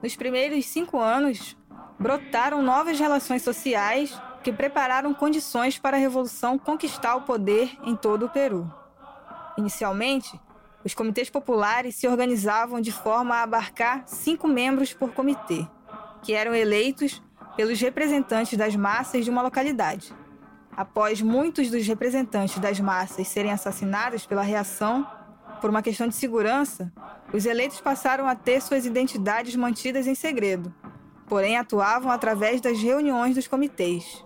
Nos 0.03 0.17
primeiros 0.17 0.65
cinco 0.65 0.99
anos, 0.99 1.55
brotaram 1.97 2.61
novas 2.61 2.99
relações 2.99 3.41
sociais 3.41 4.13
que 4.45 4.53
prepararam 4.53 5.11
condições 5.11 5.79
para 5.79 5.97
a 5.97 5.99
revolução 5.99 6.55
conquistar 6.55 7.15
o 7.15 7.23
poder 7.23 7.75
em 7.83 7.95
todo 7.95 8.27
o 8.27 8.29
Peru. 8.29 8.71
Inicialmente, 9.57 10.39
os 10.83 10.93
comitês 10.93 11.31
populares 11.31 11.95
se 11.95 12.07
organizavam 12.07 12.79
de 12.79 12.91
forma 12.91 13.33
a 13.33 13.41
abarcar 13.41 14.03
cinco 14.05 14.47
membros 14.47 14.93
por 14.93 15.11
comitê, 15.13 15.67
que 16.21 16.31
eram 16.31 16.53
eleitos 16.53 17.23
pelos 17.55 17.81
representantes 17.81 18.55
das 18.55 18.75
massas 18.75 19.25
de 19.25 19.31
uma 19.31 19.41
localidade. 19.41 20.13
Após 20.77 21.23
muitos 21.23 21.71
dos 21.71 21.87
representantes 21.87 22.59
das 22.59 22.79
massas 22.79 23.27
serem 23.27 23.51
assassinados 23.51 24.27
pela 24.27 24.43
reação, 24.43 25.07
por 25.59 25.71
uma 25.71 25.81
questão 25.81 26.07
de 26.07 26.13
segurança, 26.13 26.93
os 27.33 27.47
eleitos 27.47 27.81
passaram 27.81 28.27
a 28.27 28.35
ter 28.35 28.61
suas 28.61 28.85
identidades 28.85 29.55
mantidas 29.55 30.05
em 30.05 30.13
segredo, 30.13 30.71
porém 31.25 31.57
atuavam 31.57 32.11
através 32.11 32.61
das 32.61 32.77
reuniões 32.77 33.33
dos 33.33 33.47
comitês. 33.47 34.23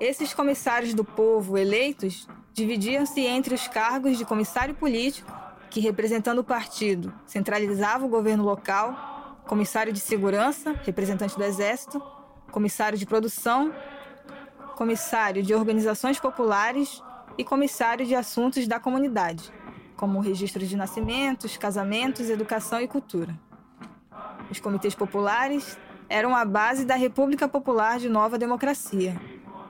Esses 0.00 0.32
comissários 0.32 0.94
do 0.94 1.04
povo 1.04 1.58
eleitos 1.58 2.26
dividiam-se 2.54 3.20
entre 3.20 3.54
os 3.54 3.68
cargos 3.68 4.16
de 4.16 4.24
comissário 4.24 4.74
político, 4.74 5.30
que 5.68 5.78
representando 5.78 6.38
o 6.38 6.44
partido 6.44 7.12
centralizava 7.26 8.06
o 8.06 8.08
governo 8.08 8.42
local, 8.42 9.42
comissário 9.46 9.92
de 9.92 10.00
segurança, 10.00 10.72
representante 10.84 11.36
do 11.36 11.44
exército, 11.44 12.02
comissário 12.50 12.96
de 12.96 13.04
produção, 13.04 13.74
comissário 14.74 15.42
de 15.42 15.54
organizações 15.54 16.18
populares 16.18 17.02
e 17.36 17.44
comissário 17.44 18.06
de 18.06 18.14
assuntos 18.14 18.66
da 18.66 18.80
comunidade, 18.80 19.52
como 19.98 20.20
registros 20.20 20.66
de 20.66 20.76
nascimentos, 20.76 21.58
casamentos, 21.58 22.30
educação 22.30 22.80
e 22.80 22.88
cultura. 22.88 23.38
Os 24.50 24.58
comitês 24.58 24.94
populares 24.94 25.78
eram 26.08 26.34
a 26.34 26.44
base 26.46 26.86
da 26.86 26.94
República 26.94 27.46
Popular 27.46 27.98
de 27.98 28.08
Nova 28.08 28.38
Democracia, 28.38 29.14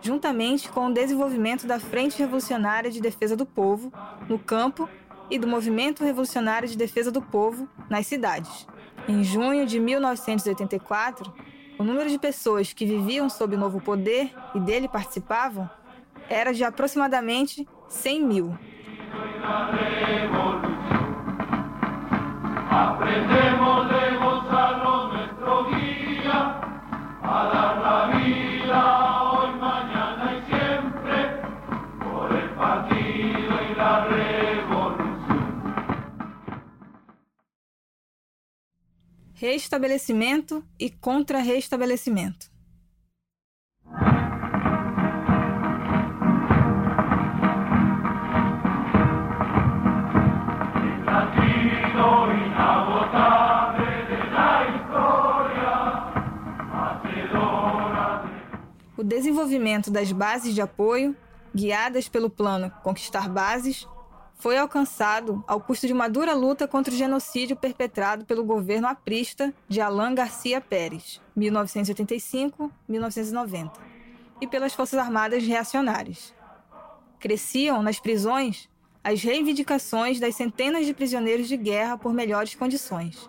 juntamente 0.01 0.69
com 0.69 0.87
o 0.87 0.93
desenvolvimento 0.93 1.67
da 1.67 1.79
Frente 1.79 2.19
Revolucionária 2.19 2.91
de 2.91 3.01
Defesa 3.01 3.37
do 3.37 3.45
Povo 3.45 3.93
no 4.29 4.39
campo 4.39 4.89
e 5.31 5.39
do 5.39 5.47
Movimento 5.47 6.05
Revolucionário 6.05 6.69
de 6.69 6.77
Defesa 6.77 7.11
do 7.11 7.23
Povo 7.23 7.69
nas 7.89 8.07
cidades. 8.07 8.67
Em 9.09 9.23
junho 9.23 9.67
de 9.67 9.79
1984, 9.79 11.33
o 11.79 11.85
número 11.85 12.11
de 12.11 12.19
pessoas 12.19 12.73
que 12.73 12.85
viviam 12.85 13.29
sob 13.31 13.55
o 13.55 13.59
novo 13.59 13.81
poder 13.81 14.33
e 14.55 14.61
dele 14.61 14.89
participavam 14.89 15.69
era 16.29 16.53
de 16.53 16.63
aproximadamente 16.63 17.67
100 17.89 18.25
mil. 18.25 18.59
Aprendemos 22.71 23.90
Reestabelecimento 39.41 40.63
e 40.79 40.91
contra-reestabelecimento. 40.91 42.51
O 58.95 59.03
desenvolvimento 59.03 59.91
das 59.91 60.13
bases 60.13 60.55
de 60.55 60.61
apoio, 60.61 61.17
guiadas 61.55 62.11
pelo 62.11 62.29
plano 62.29 62.71
Conquistar 62.83 63.27
Bases, 63.27 63.89
foi 64.41 64.57
alcançado 64.57 65.45
ao 65.47 65.61
custo 65.61 65.87
de 65.87 65.93
uma 65.93 66.09
dura 66.09 66.33
luta 66.33 66.67
contra 66.67 66.93
o 66.93 66.97
genocídio 66.97 67.55
perpetrado 67.55 68.25
pelo 68.25 68.43
governo 68.43 68.89
aprista 68.89 69.53
de 69.69 69.83
Alain 69.83 70.15
Garcia 70.15 70.63
Pérez, 70.63 71.21
1985-1990, 71.39 73.71
e 74.41 74.47
pelas 74.47 74.73
Forças 74.73 74.99
Armadas 74.99 75.45
reacionárias. 75.45 76.35
Cresciam 77.19 77.83
nas 77.83 78.01
prisões 78.01 78.67
as 79.05 79.23
reivindicações 79.23 80.19
das 80.19 80.35
centenas 80.35 80.87
de 80.87 80.95
prisioneiros 80.95 81.47
de 81.47 81.59
guerra 81.59 81.99
por 81.99 82.15
melhores 82.15 82.55
condições. 82.55 83.29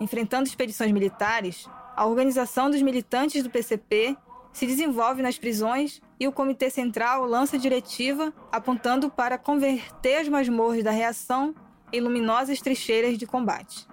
Enfrentando 0.00 0.48
expedições 0.48 0.90
militares, 0.90 1.68
a 1.94 2.06
organização 2.06 2.70
dos 2.70 2.80
militantes 2.80 3.42
do 3.42 3.50
PCP 3.50 4.16
se 4.54 4.66
desenvolve 4.66 5.20
nas 5.22 5.38
prisões 5.38 6.00
e 6.18 6.26
o 6.26 6.32
Comitê 6.32 6.70
Central 6.70 7.24
lança 7.24 7.58
diretiva 7.58 8.32
apontando 8.50 9.10
para 9.10 9.38
converter 9.38 10.16
as 10.16 10.28
masmorras 10.28 10.82
da 10.82 10.90
reação 10.90 11.54
em 11.92 12.00
luminosas 12.00 12.60
trincheiras 12.60 13.18
de 13.18 13.26
combate. 13.26 13.86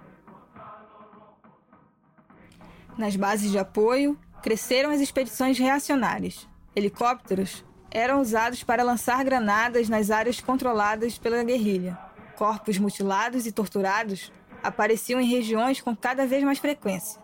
Nas 2.96 3.16
bases 3.16 3.50
de 3.50 3.58
apoio, 3.58 4.18
cresceram 4.42 4.90
as 4.90 5.00
expedições 5.00 5.58
reacionárias. 5.58 6.48
Helicópteros 6.76 7.64
eram 7.90 8.20
usados 8.20 8.62
para 8.62 8.82
lançar 8.82 9.24
granadas 9.24 9.88
nas 9.88 10.10
áreas 10.10 10.40
controladas 10.40 11.18
pela 11.18 11.42
guerrilha. 11.44 11.98
Corpos 12.36 12.78
mutilados 12.78 13.46
e 13.46 13.52
torturados 13.52 14.32
apareciam 14.62 15.20
em 15.20 15.26
regiões 15.26 15.80
com 15.80 15.94
cada 15.94 16.26
vez 16.26 16.42
mais 16.42 16.58
frequência. 16.58 17.22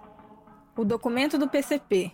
O 0.76 0.84
documento 0.84 1.36
do 1.36 1.48
PCP, 1.48 2.12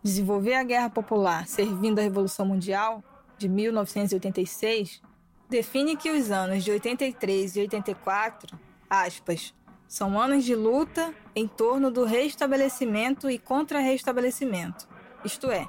Desenvolver 0.00 0.54
a 0.54 0.62
Guerra 0.62 0.88
Popular 0.88 1.48
servindo 1.48 1.98
a 1.98 2.02
Revolução 2.02 2.46
Mundial, 2.46 3.02
de 3.36 3.48
1986, 3.48 5.02
define 5.50 5.96
que 5.96 6.10
os 6.10 6.30
anos 6.30 6.62
de 6.62 6.70
83 6.70 7.56
e 7.56 7.60
84, 7.62 8.56
aspas, 8.88 9.52
são 9.88 10.20
anos 10.20 10.44
de 10.44 10.54
luta 10.54 11.12
em 11.34 11.48
torno 11.48 11.90
do 11.90 12.04
reestabelecimento 12.04 13.28
e 13.28 13.38
contra-reestabelecimento, 13.38 14.88
isto 15.24 15.50
é, 15.50 15.68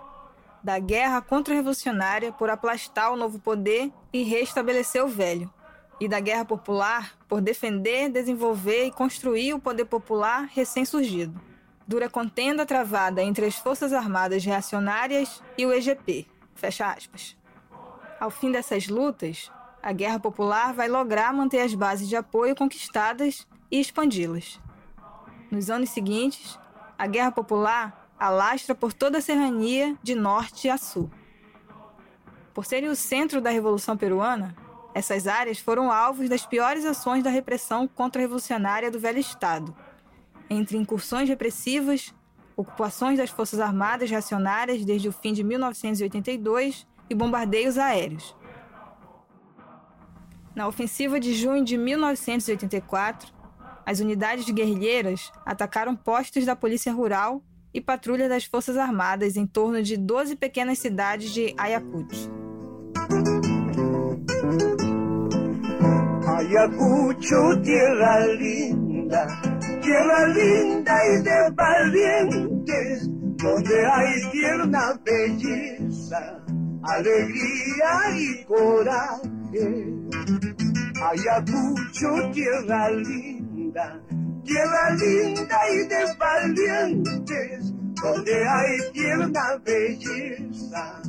da 0.64 0.78
guerra 0.78 1.22
contra-revolucionária 1.22 2.32
por 2.32 2.52
aplastar 2.52 3.12
o 3.12 3.18
novo 3.18 3.40
poder 3.40 3.92
e 4.14 4.22
restabelecer 4.22 5.04
o 5.04 5.08
velho, 5.08 5.52
e 6.00 6.08
da 6.08 6.20
guerra 6.20 6.46
popular 6.46 7.18
por 7.28 7.42
defender, 7.42 8.10
desenvolver 8.10 8.86
e 8.86 8.92
construir 8.92 9.54
o 9.54 9.60
poder 9.60 9.86
popular 9.86 10.48
recém-surgido 10.54 11.49
dura 11.90 12.08
contenda 12.08 12.68
travada 12.68 13.24
entre 13.24 13.48
as 13.48 13.56
Forças 13.56 13.94
Armadas 13.94 14.46
Reacionárias 14.46 15.42
e 15.58 15.66
o 15.66 15.74
EGP. 15.74 16.28
Fecha 16.54 16.86
aspas. 16.86 17.36
Ao 18.20 18.30
fim 18.30 18.52
dessas 18.52 18.88
lutas, 18.88 19.52
a 19.82 19.92
Guerra 19.92 20.20
Popular 20.20 20.72
vai 20.72 20.88
lograr 20.88 21.34
manter 21.34 21.62
as 21.62 21.74
bases 21.74 22.08
de 22.08 22.16
apoio 22.16 22.56
conquistadas 22.56 23.48
e 23.72 23.80
expandi-las. 23.80 24.60
Nos 25.50 25.72
anos 25.72 25.90
seguintes, 25.90 26.60
a 26.96 27.08
Guerra 27.08 27.32
Popular 27.32 28.08
alastra 28.20 28.76
por 28.76 28.94
toda 28.94 29.18
a 29.18 29.22
serrania 29.22 29.98
de 30.04 30.14
norte 30.14 30.70
a 30.70 30.78
sul. 30.78 31.10
Por 32.54 32.68
serem 32.68 32.90
o 32.90 32.96
centro 32.96 33.42
da 33.42 33.50
Revolução 33.50 33.98
Peruana, 33.98 34.56
essas 34.94 35.26
áreas 35.26 35.58
foram 35.58 35.92
alvos 35.92 36.30
das 36.30 36.46
piores 36.46 36.86
ações 36.86 37.24
da 37.24 37.32
repressão 37.32 37.88
contra-revolucionária 37.88 38.92
do 38.92 39.00
velho 39.00 39.18
Estado 39.18 39.76
entre 40.50 40.78
incursões 40.78 41.30
repressivas, 41.30 42.14
ocupações 42.56 43.18
das 43.18 43.30
Forças 43.30 43.60
Armadas 43.60 44.10
reacionárias 44.10 44.84
desde 44.84 45.08
o 45.08 45.12
fim 45.12 45.32
de 45.34 45.44
1982 45.44 46.88
e 47.10 47.16
bombardeios 47.16 47.78
aéreos. 47.78 48.36
Na 50.56 50.68
ofensiva 50.68 51.20
de 51.20 51.34
junho 51.34 51.64
de 51.64 51.78
1984, 51.78 53.32
as 53.86 54.00
unidades 54.00 54.50
guerrilheiras 54.50 55.32
atacaram 55.46 55.96
postos 55.96 56.46
da 56.46 56.56
Polícia 56.56 56.92
Rural 56.92 57.42
e 57.74 57.80
patrulha 57.80 58.28
das 58.28 58.46
Forças 58.46 58.78
Armadas 58.78 59.36
em 59.36 59.46
torno 59.46 59.82
de 59.82 59.96
12 59.96 60.36
pequenas 60.36 60.80
cidades 60.80 61.32
de 61.32 61.54
Ayacucho. 61.58 62.30
Ayacucho, 66.28 67.62
tierra 67.62 68.28
linda. 68.28 69.59
Tierra 69.90 70.28
linda 70.28 70.96
y 71.08 71.24
de 71.24 71.50
valientes, 71.56 73.10
donde 73.38 73.86
hay 73.88 74.32
tierna 74.32 75.00
belleza, 75.04 76.40
alegría 76.84 77.92
y 78.16 78.44
coraje. 78.46 79.96
Ayacucho, 81.02 82.32
tierra 82.34 82.92
linda, 82.92 84.00
tierra 84.44 84.96
linda 84.96 85.58
y 85.74 85.88
de 85.88 86.16
valientes, 86.20 87.74
donde 88.04 88.48
hay 88.48 88.92
tierna 88.94 89.58
belleza, 89.66 91.02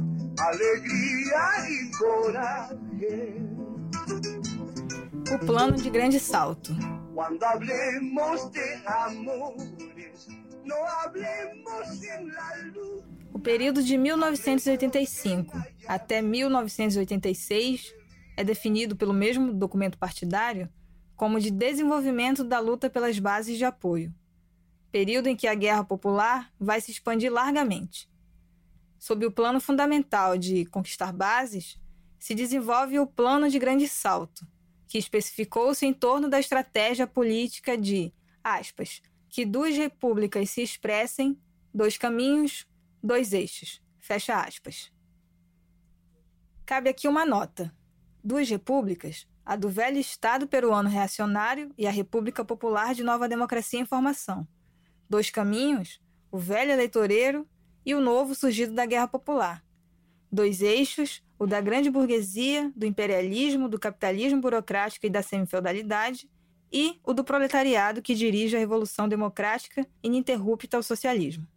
alegría 0.48 1.44
y 1.68 1.90
coraje. 1.98 3.16
O 5.32 5.38
plano 5.46 5.76
de 5.76 5.90
grande 5.90 6.18
salto. 6.18 6.72
Cuando 7.14 7.44
hablemos 7.44 8.50
de 8.52 8.74
amores, 8.86 10.28
no 10.64 10.76
hablemos 11.02 12.02
en 12.02 12.28
la 12.28 12.56
luz. 12.72 13.04
O 13.32 13.38
período 13.38 13.82
de 13.82 13.96
1985 13.96 15.58
até 15.88 16.22
1986 16.22 17.94
é 18.36 18.44
definido 18.44 18.96
pelo 18.96 19.12
mesmo 19.12 19.52
documento 19.52 19.98
partidário 19.98 20.68
como 21.16 21.40
de 21.40 21.50
desenvolvimento 21.50 22.42
da 22.42 22.58
luta 22.60 22.88
pelas 22.88 23.18
bases 23.18 23.58
de 23.58 23.64
apoio, 23.64 24.14
período 24.90 25.26
em 25.26 25.36
que 25.36 25.46
a 25.46 25.54
guerra 25.54 25.84
popular 25.84 26.50
vai 26.58 26.80
se 26.80 26.90
expandir 26.90 27.30
largamente. 27.30 28.08
Sob 28.98 29.26
o 29.26 29.32
plano 29.32 29.60
fundamental 29.60 30.38
de 30.38 30.64
conquistar 30.66 31.12
bases, 31.12 31.78
se 32.18 32.34
desenvolve 32.34 32.98
o 32.98 33.06
Plano 33.06 33.48
de 33.48 33.58
Grande 33.58 33.88
Salto, 33.88 34.46
que 34.90 34.98
especificou-se 34.98 35.86
em 35.86 35.94
torno 35.94 36.28
da 36.28 36.40
estratégia 36.40 37.06
política 37.06 37.78
de, 37.78 38.12
aspas, 38.42 39.00
que 39.28 39.46
duas 39.46 39.76
repúblicas 39.76 40.50
se 40.50 40.62
expressem, 40.62 41.40
dois 41.72 41.96
caminhos, 41.96 42.66
dois 43.00 43.32
eixos, 43.32 43.80
fecha 44.00 44.34
aspas. 44.34 44.92
Cabe 46.66 46.90
aqui 46.90 47.06
uma 47.06 47.24
nota. 47.24 47.72
Duas 48.22 48.50
repúblicas 48.50 49.28
a 49.46 49.54
do 49.54 49.68
velho 49.68 49.96
Estado 49.96 50.48
peruano 50.48 50.88
reacionário 50.88 51.72
e 51.78 51.86
a 51.86 51.90
República 51.92 52.44
Popular 52.44 52.92
de 52.92 53.04
Nova 53.04 53.28
Democracia 53.28 53.78
em 53.78 53.86
Formação. 53.86 54.46
Dois 55.08 55.30
caminhos, 55.30 56.00
o 56.32 56.38
velho 56.38 56.72
eleitoreiro 56.72 57.48
e 57.86 57.94
o 57.94 58.00
novo 58.00 58.34
surgido 58.34 58.74
da 58.74 58.86
Guerra 58.86 59.06
Popular. 59.06 59.64
Dois 60.32 60.62
eixos, 60.62 61.22
o 61.40 61.46
da 61.46 61.58
grande 61.58 61.88
burguesia, 61.88 62.70
do 62.76 62.84
imperialismo, 62.84 63.66
do 63.66 63.78
capitalismo 63.78 64.42
burocrático 64.42 65.06
e 65.06 65.10
da 65.10 65.22
semifeudalidade, 65.22 66.28
e 66.70 67.00
o 67.02 67.14
do 67.14 67.24
proletariado 67.24 68.02
que 68.02 68.14
dirige 68.14 68.54
a 68.54 68.58
revolução 68.58 69.08
democrática 69.08 69.86
ininterrupta 70.02 70.76
ao 70.76 70.82
socialismo. 70.82 71.48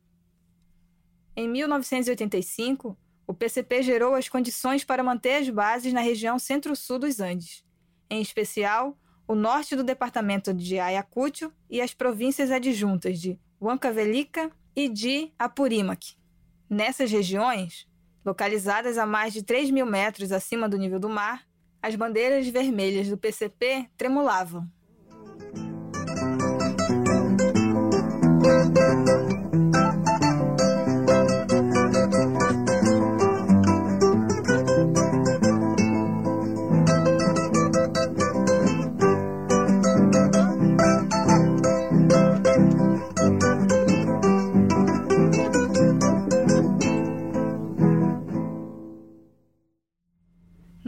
Em 1.35 1.49
1985, 1.49 2.97
o 3.27 3.33
PCP 3.33 3.83
gerou 3.83 4.15
as 4.15 4.29
condições 4.29 4.85
para 4.85 5.03
manter 5.03 5.35
as 5.35 5.49
bases 5.49 5.91
na 5.91 5.99
região 5.99 6.39
centro-sul 6.39 6.97
dos 6.97 7.19
Andes, 7.19 7.65
em 8.09 8.21
especial 8.21 8.97
o 9.27 9.35
norte 9.35 9.75
do 9.75 9.83
departamento 9.83 10.53
de 10.53 10.79
Ayacucho 10.79 11.51
e 11.69 11.81
as 11.81 11.93
províncias 11.93 12.51
adjuntas 12.51 13.19
de 13.19 13.37
Huancavelica 13.61 14.49
e 14.73 14.87
de 14.87 15.33
Apurímac. 15.37 16.15
Nessas 16.69 17.11
regiões, 17.11 17.85
localizadas 18.25 18.97
a 18.97 19.05
mais 19.05 19.33
de 19.33 19.43
3 19.43 19.71
mil 19.71 19.85
metros 19.85 20.31
acima 20.31 20.69
do 20.69 20.77
nível 20.77 20.99
do 20.99 21.09
mar, 21.09 21.43
as 21.81 21.95
bandeiras 21.95 22.47
vermelhas 22.47 23.09
do 23.09 23.17
PCP 23.17 23.89
tremulavam. 23.97 24.67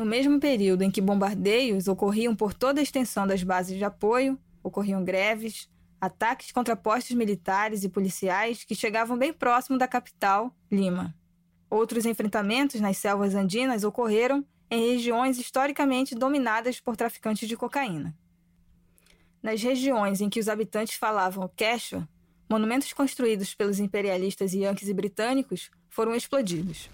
Mesmo 0.05 0.39
período 0.39 0.83
em 0.83 0.91
que 0.91 1.01
bombardeios 1.01 1.87
ocorriam 1.87 2.35
por 2.35 2.53
toda 2.53 2.79
a 2.79 2.83
extensão 2.83 3.25
das 3.25 3.43
bases 3.43 3.77
de 3.77 3.83
apoio, 3.83 4.39
ocorriam 4.63 5.03
greves, 5.03 5.69
ataques 5.99 6.51
contra 6.51 6.75
postos 6.75 7.15
militares 7.15 7.83
e 7.83 7.89
policiais 7.89 8.63
que 8.63 8.75
chegavam 8.75 9.17
bem 9.17 9.33
próximo 9.33 9.77
da 9.77 9.87
capital, 9.87 10.55
Lima. 10.71 11.15
Outros 11.69 12.05
enfrentamentos 12.05 12.79
nas 12.79 12.97
selvas 12.97 13.35
andinas 13.35 13.83
ocorreram 13.83 14.45
em 14.69 14.93
regiões 14.93 15.37
historicamente 15.37 16.15
dominadas 16.15 16.79
por 16.79 16.95
traficantes 16.95 17.47
de 17.47 17.57
cocaína. 17.57 18.15
Nas 19.41 19.61
regiões 19.61 20.21
em 20.21 20.29
que 20.29 20.39
os 20.39 20.49
habitantes 20.49 20.95
falavam 20.95 21.49
quechua, 21.55 22.07
monumentos 22.49 22.91
construídos 22.93 23.53
pelos 23.53 23.79
imperialistas 23.79 24.53
yankees 24.53 24.89
e 24.89 24.93
britânicos 24.93 25.69
foram 25.89 26.15
explodidos. 26.15 26.89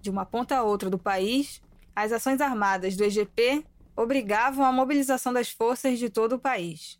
De 0.00 0.10
uma 0.10 0.26
ponta 0.26 0.56
a 0.56 0.62
outra 0.62 0.90
do 0.90 0.98
país, 0.98 1.62
as 1.94 2.12
ações 2.12 2.40
armadas 2.40 2.96
do 2.96 3.04
EGP 3.04 3.64
obrigavam 3.94 4.64
a 4.64 4.72
mobilização 4.72 5.32
das 5.32 5.50
forças 5.50 5.98
de 5.98 6.08
todo 6.08 6.34
o 6.34 6.38
país. 6.38 6.98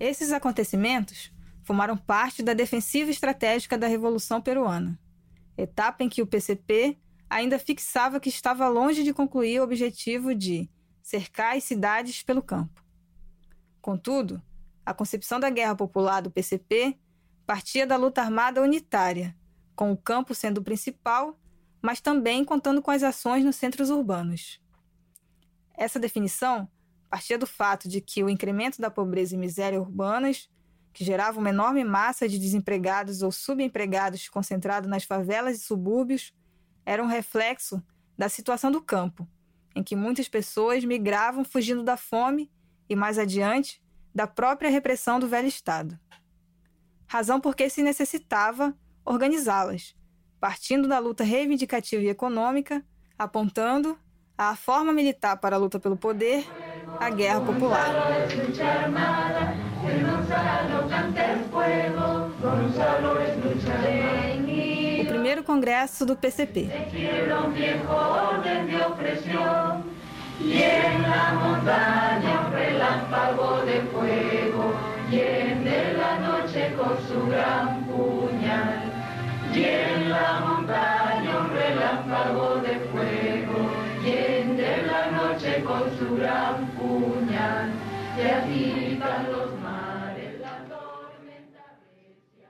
Esses 0.00 0.32
acontecimentos 0.32 1.32
formaram 1.62 1.96
parte 1.96 2.42
da 2.42 2.54
defensiva 2.54 3.10
estratégica 3.10 3.78
da 3.78 3.86
Revolução 3.86 4.40
Peruana, 4.40 4.98
etapa 5.56 6.02
em 6.02 6.08
que 6.08 6.22
o 6.22 6.26
PCP 6.26 6.98
ainda 7.30 7.58
fixava 7.58 8.20
que 8.20 8.28
estava 8.28 8.68
longe 8.68 9.04
de 9.04 9.14
concluir 9.14 9.60
o 9.60 9.64
objetivo 9.64 10.34
de 10.34 10.68
cercar 11.02 11.56
as 11.56 11.64
cidades 11.64 12.22
pelo 12.22 12.42
campo. 12.42 12.84
Contudo, 13.80 14.42
a 14.84 14.92
concepção 14.92 15.38
da 15.38 15.48
guerra 15.48 15.74
popular 15.74 16.20
do 16.20 16.30
PCP 16.30 16.98
partia 17.46 17.86
da 17.86 17.96
luta 17.96 18.20
armada 18.20 18.60
unitária, 18.60 19.36
com 19.74 19.92
o 19.92 19.96
campo 19.96 20.34
sendo 20.34 20.58
o 20.58 20.64
principal 20.64 21.38
mas 21.82 22.00
também 22.00 22.44
contando 22.44 22.80
com 22.80 22.90
as 22.90 23.02
ações 23.02 23.44
nos 23.44 23.56
centros 23.56 23.90
urbanos. 23.90 24.62
Essa 25.74 25.98
definição 25.98 26.68
partia 27.10 27.36
do 27.36 27.46
fato 27.46 27.88
de 27.88 28.00
que 28.00 28.22
o 28.22 28.30
incremento 28.30 28.80
da 28.80 28.90
pobreza 28.90 29.34
e 29.34 29.38
miséria 29.38 29.80
urbanas, 29.80 30.48
que 30.92 31.04
gerava 31.04 31.38
uma 31.38 31.50
enorme 31.50 31.84
massa 31.84 32.28
de 32.28 32.38
desempregados 32.38 33.20
ou 33.20 33.32
subempregados 33.32 34.28
concentrado 34.28 34.88
nas 34.88 35.04
favelas 35.04 35.56
e 35.56 35.60
subúrbios, 35.60 36.32
era 36.86 37.02
um 37.02 37.06
reflexo 37.06 37.82
da 38.16 38.28
situação 38.28 38.70
do 38.70 38.80
campo, 38.80 39.28
em 39.74 39.82
que 39.82 39.96
muitas 39.96 40.28
pessoas 40.28 40.84
migravam 40.84 41.44
fugindo 41.44 41.82
da 41.82 41.96
fome 41.96 42.50
e, 42.88 42.94
mais 42.94 43.18
adiante, 43.18 43.82
da 44.14 44.26
própria 44.26 44.70
repressão 44.70 45.18
do 45.18 45.28
velho 45.28 45.48
Estado. 45.48 45.98
Razão 47.06 47.40
porque 47.40 47.68
se 47.68 47.82
necessitava 47.82 48.76
organizá-las, 49.04 49.94
partindo 50.42 50.88
da 50.88 50.98
luta 50.98 51.22
reivindicativa 51.22 52.02
e 52.02 52.08
econômica, 52.08 52.82
apontando 53.16 53.96
a 54.36 54.56
forma 54.56 54.92
militar 54.92 55.36
para 55.36 55.54
a 55.54 55.58
luta 55.58 55.78
pelo 55.78 55.96
poder, 55.96 56.44
a 56.98 57.08
guerra 57.10 57.40
popular. 57.42 57.86
O 65.00 65.06
primeiro 65.06 65.44
congresso 65.44 66.04
do 66.04 66.16
PCP. 66.16 66.62
De 66.90 67.06
gran. 77.30 77.82
Y 79.54 79.64
en 79.64 80.08
la 80.08 80.40
montaña 80.40 81.40
un 81.40 81.50
relámpago 81.50 82.56
de 82.56 82.80
fuego, 82.90 83.70
y 84.02 84.10
en 84.10 84.86
la 84.86 85.10
noche 85.10 85.62
con 85.62 85.82
su 85.98 86.16
gran 86.16 86.66
puñal, 86.68 87.70
se 88.16 88.30
agitan 88.30 89.30
los 89.30 89.60
mares, 89.60 90.40
la 90.40 90.64
tormenta 90.68 91.76
recia. 91.92 92.48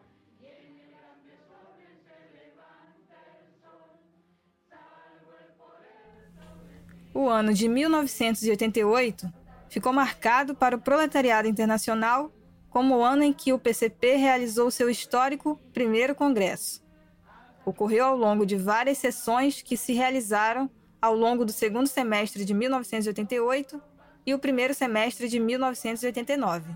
O 7.12 7.31
ano 7.31 7.53
de 7.53 7.69
1988 7.69 9.33
ficou 9.69 9.93
marcado 9.93 10.55
para 10.55 10.77
o 10.77 10.81
proletariado 10.81 11.49
internacional 11.49 12.31
como 12.71 12.99
o 12.99 13.05
ano 13.05 13.23
em 13.23 13.33
que 13.33 13.53
o 13.53 13.59
PCP 13.59 14.17
realizou 14.17 14.71
seu 14.71 14.88
histórico 14.88 15.61
primeiro 15.73 16.15
congresso 16.15 16.82
ocorreu 17.64 18.05
ao 18.05 18.16
longo 18.16 18.44
de 18.44 18.57
várias 18.57 18.98
sessões 18.98 19.62
que 19.62 19.77
se 19.77 19.92
realizaram 19.92 20.70
ao 21.01 21.14
longo 21.14 21.44
do 21.44 21.53
segundo 21.53 21.87
semestre 21.87 22.44
de 22.44 22.55
1988 22.55 23.81
e 24.25 24.35
o 24.35 24.38
primeiro 24.38 24.72
semestre 24.75 25.29
de 25.29 25.38
1989. 25.40 26.75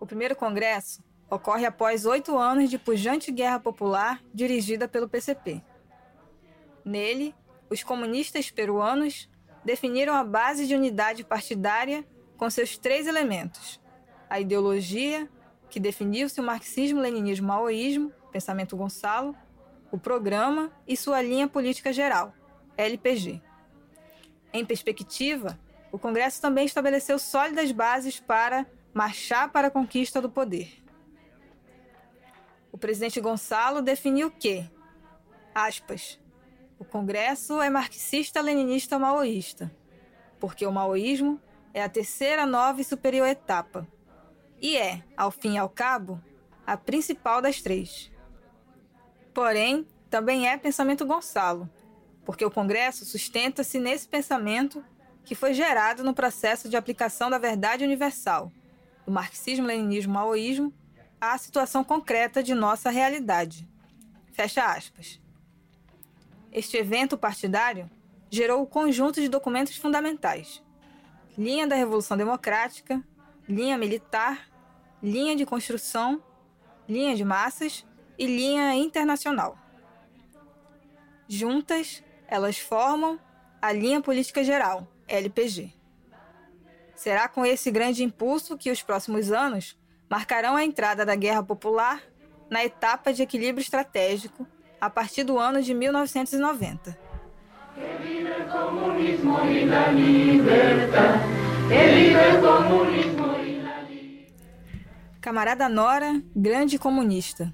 O 0.00 0.06
primeiro 0.06 0.36
congresso 0.36 1.02
ocorre 1.30 1.66
após 1.66 2.04
oito 2.06 2.36
anos 2.36 2.70
de 2.70 2.78
pujante 2.78 3.30
guerra 3.32 3.58
popular 3.58 4.22
dirigida 4.32 4.86
pelo 4.88 5.08
PCP. 5.08 5.62
Nele, 6.84 7.34
os 7.68 7.82
comunistas 7.82 8.50
peruanos 8.50 9.28
definiram 9.64 10.14
a 10.14 10.22
base 10.22 10.66
de 10.66 10.74
unidade 10.74 11.24
partidária 11.24 12.04
com 12.36 12.48
seus 12.48 12.78
três 12.78 13.06
elementos: 13.06 13.80
a 14.30 14.38
ideologia, 14.38 15.28
que 15.68 15.80
definiu-se 15.80 16.40
o 16.40 16.44
marxismo-leninismo-maoísmo, 16.44 18.12
Pensamento 18.30 18.76
Gonçalo, 18.76 19.34
o 19.90 19.98
programa 19.98 20.70
e 20.86 20.96
sua 20.96 21.20
linha 21.22 21.48
política 21.48 21.92
geral, 21.92 22.32
LPG. 22.76 23.42
Em 24.52 24.64
perspectiva, 24.64 25.58
o 25.92 25.98
Congresso 25.98 26.40
também 26.40 26.66
estabeleceu 26.66 27.18
sólidas 27.18 27.72
bases 27.72 28.20
para 28.20 28.66
marchar 28.92 29.50
para 29.50 29.68
a 29.68 29.70
conquista 29.70 30.20
do 30.20 30.30
poder. 30.30 30.82
O 32.72 32.78
presidente 32.78 33.20
Gonçalo 33.20 33.80
definiu 33.80 34.30
que, 34.30 34.68
aspas, 35.54 36.18
O 36.78 36.84
Congresso 36.84 37.62
é 37.62 37.70
marxista-leninista-maoísta, 37.70 39.74
porque 40.38 40.66
o 40.66 40.72
maoísmo 40.72 41.40
é 41.72 41.82
a 41.82 41.88
terceira 41.88 42.44
nova 42.44 42.82
e 42.82 42.84
superior 42.84 43.26
etapa, 43.26 43.88
e 44.60 44.76
é, 44.76 45.02
ao 45.16 45.30
fim 45.30 45.54
e 45.54 45.58
ao 45.58 45.70
cabo, 45.70 46.20
a 46.66 46.76
principal 46.76 47.40
das 47.40 47.62
três. 47.62 48.12
Porém, 49.36 49.86
também 50.08 50.48
é 50.48 50.56
pensamento 50.56 51.04
Gonçalo, 51.04 51.68
porque 52.24 52.42
o 52.42 52.50
Congresso 52.50 53.04
sustenta-se 53.04 53.78
nesse 53.78 54.08
pensamento 54.08 54.82
que 55.26 55.34
foi 55.34 55.52
gerado 55.52 56.02
no 56.02 56.14
processo 56.14 56.70
de 56.70 56.76
aplicação 56.76 57.28
da 57.28 57.36
verdade 57.36 57.84
universal, 57.84 58.50
do 59.04 59.12
marxismo-leninismo-maoísmo, 59.12 60.72
à 61.20 61.36
situação 61.36 61.84
concreta 61.84 62.42
de 62.42 62.54
nossa 62.54 62.88
realidade. 62.88 63.68
Fecha 64.32 64.64
aspas. 64.64 65.20
Este 66.50 66.78
evento 66.78 67.18
partidário 67.18 67.90
gerou 68.30 68.62
o 68.62 68.66
conjunto 68.66 69.20
de 69.20 69.28
documentos 69.28 69.76
fundamentais: 69.76 70.62
linha 71.36 71.66
da 71.66 71.76
Revolução 71.76 72.16
Democrática, 72.16 73.04
linha 73.46 73.76
militar, 73.76 74.48
linha 75.02 75.36
de 75.36 75.44
construção, 75.44 76.22
linha 76.88 77.14
de 77.14 77.22
massas 77.22 77.84
e 78.18 78.26
linha 78.26 78.74
internacional. 78.74 79.56
Juntas, 81.28 82.02
elas 82.28 82.58
formam 82.58 83.18
a 83.60 83.72
linha 83.72 84.00
política 84.00 84.44
geral, 84.44 84.86
LPG. 85.08 85.72
Será 86.94 87.28
com 87.28 87.44
esse 87.44 87.70
grande 87.70 88.02
impulso 88.02 88.56
que 88.56 88.70
os 88.70 88.82
próximos 88.82 89.30
anos 89.30 89.76
marcarão 90.08 90.56
a 90.56 90.64
entrada 90.64 91.04
da 91.04 91.14
Guerra 91.14 91.42
Popular 91.42 92.02
na 92.48 92.64
etapa 92.64 93.12
de 93.12 93.22
equilíbrio 93.22 93.62
estratégico 93.62 94.46
a 94.80 94.88
partir 94.88 95.24
do 95.24 95.38
ano 95.38 95.62
de 95.62 95.74
1990. 95.74 96.96
Camarada 105.20 105.68
Nora, 105.68 106.22
grande 106.34 106.78
comunista. 106.78 107.52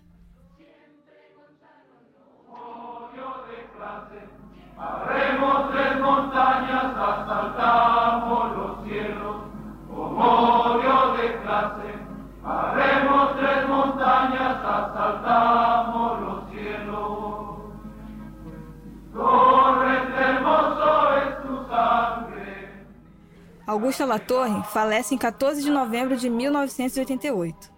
Augusta 23.72 24.04
Latorre 24.04 24.62
falece 24.64 25.14
em 25.14 25.18
14 25.18 25.62
de 25.62 25.70
novembro 25.70 26.16
de 26.16 26.28
1988. 26.28 27.72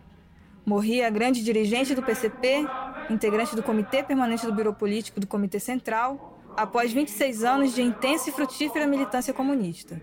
Morria 0.67 1.09
grande 1.09 1.43
dirigente 1.45 1.95
do 1.95 2.03
PCP, 2.03 2.67
integrante 3.09 3.55
do 3.55 3.63
Comitê 3.63 4.03
Permanente 4.03 4.45
do 4.45 4.53
Biro 4.53 4.75
Político 4.75 5.21
do 5.21 5.27
Comitê 5.27 5.61
Central 5.61 6.41
após 6.57 6.93
26 6.93 7.45
anos 7.45 7.75
de 7.75 7.83
intensa 7.83 8.29
e 8.29 8.33
frutífera 8.33 8.87
militância 8.87 9.33
comunista. 9.33 10.01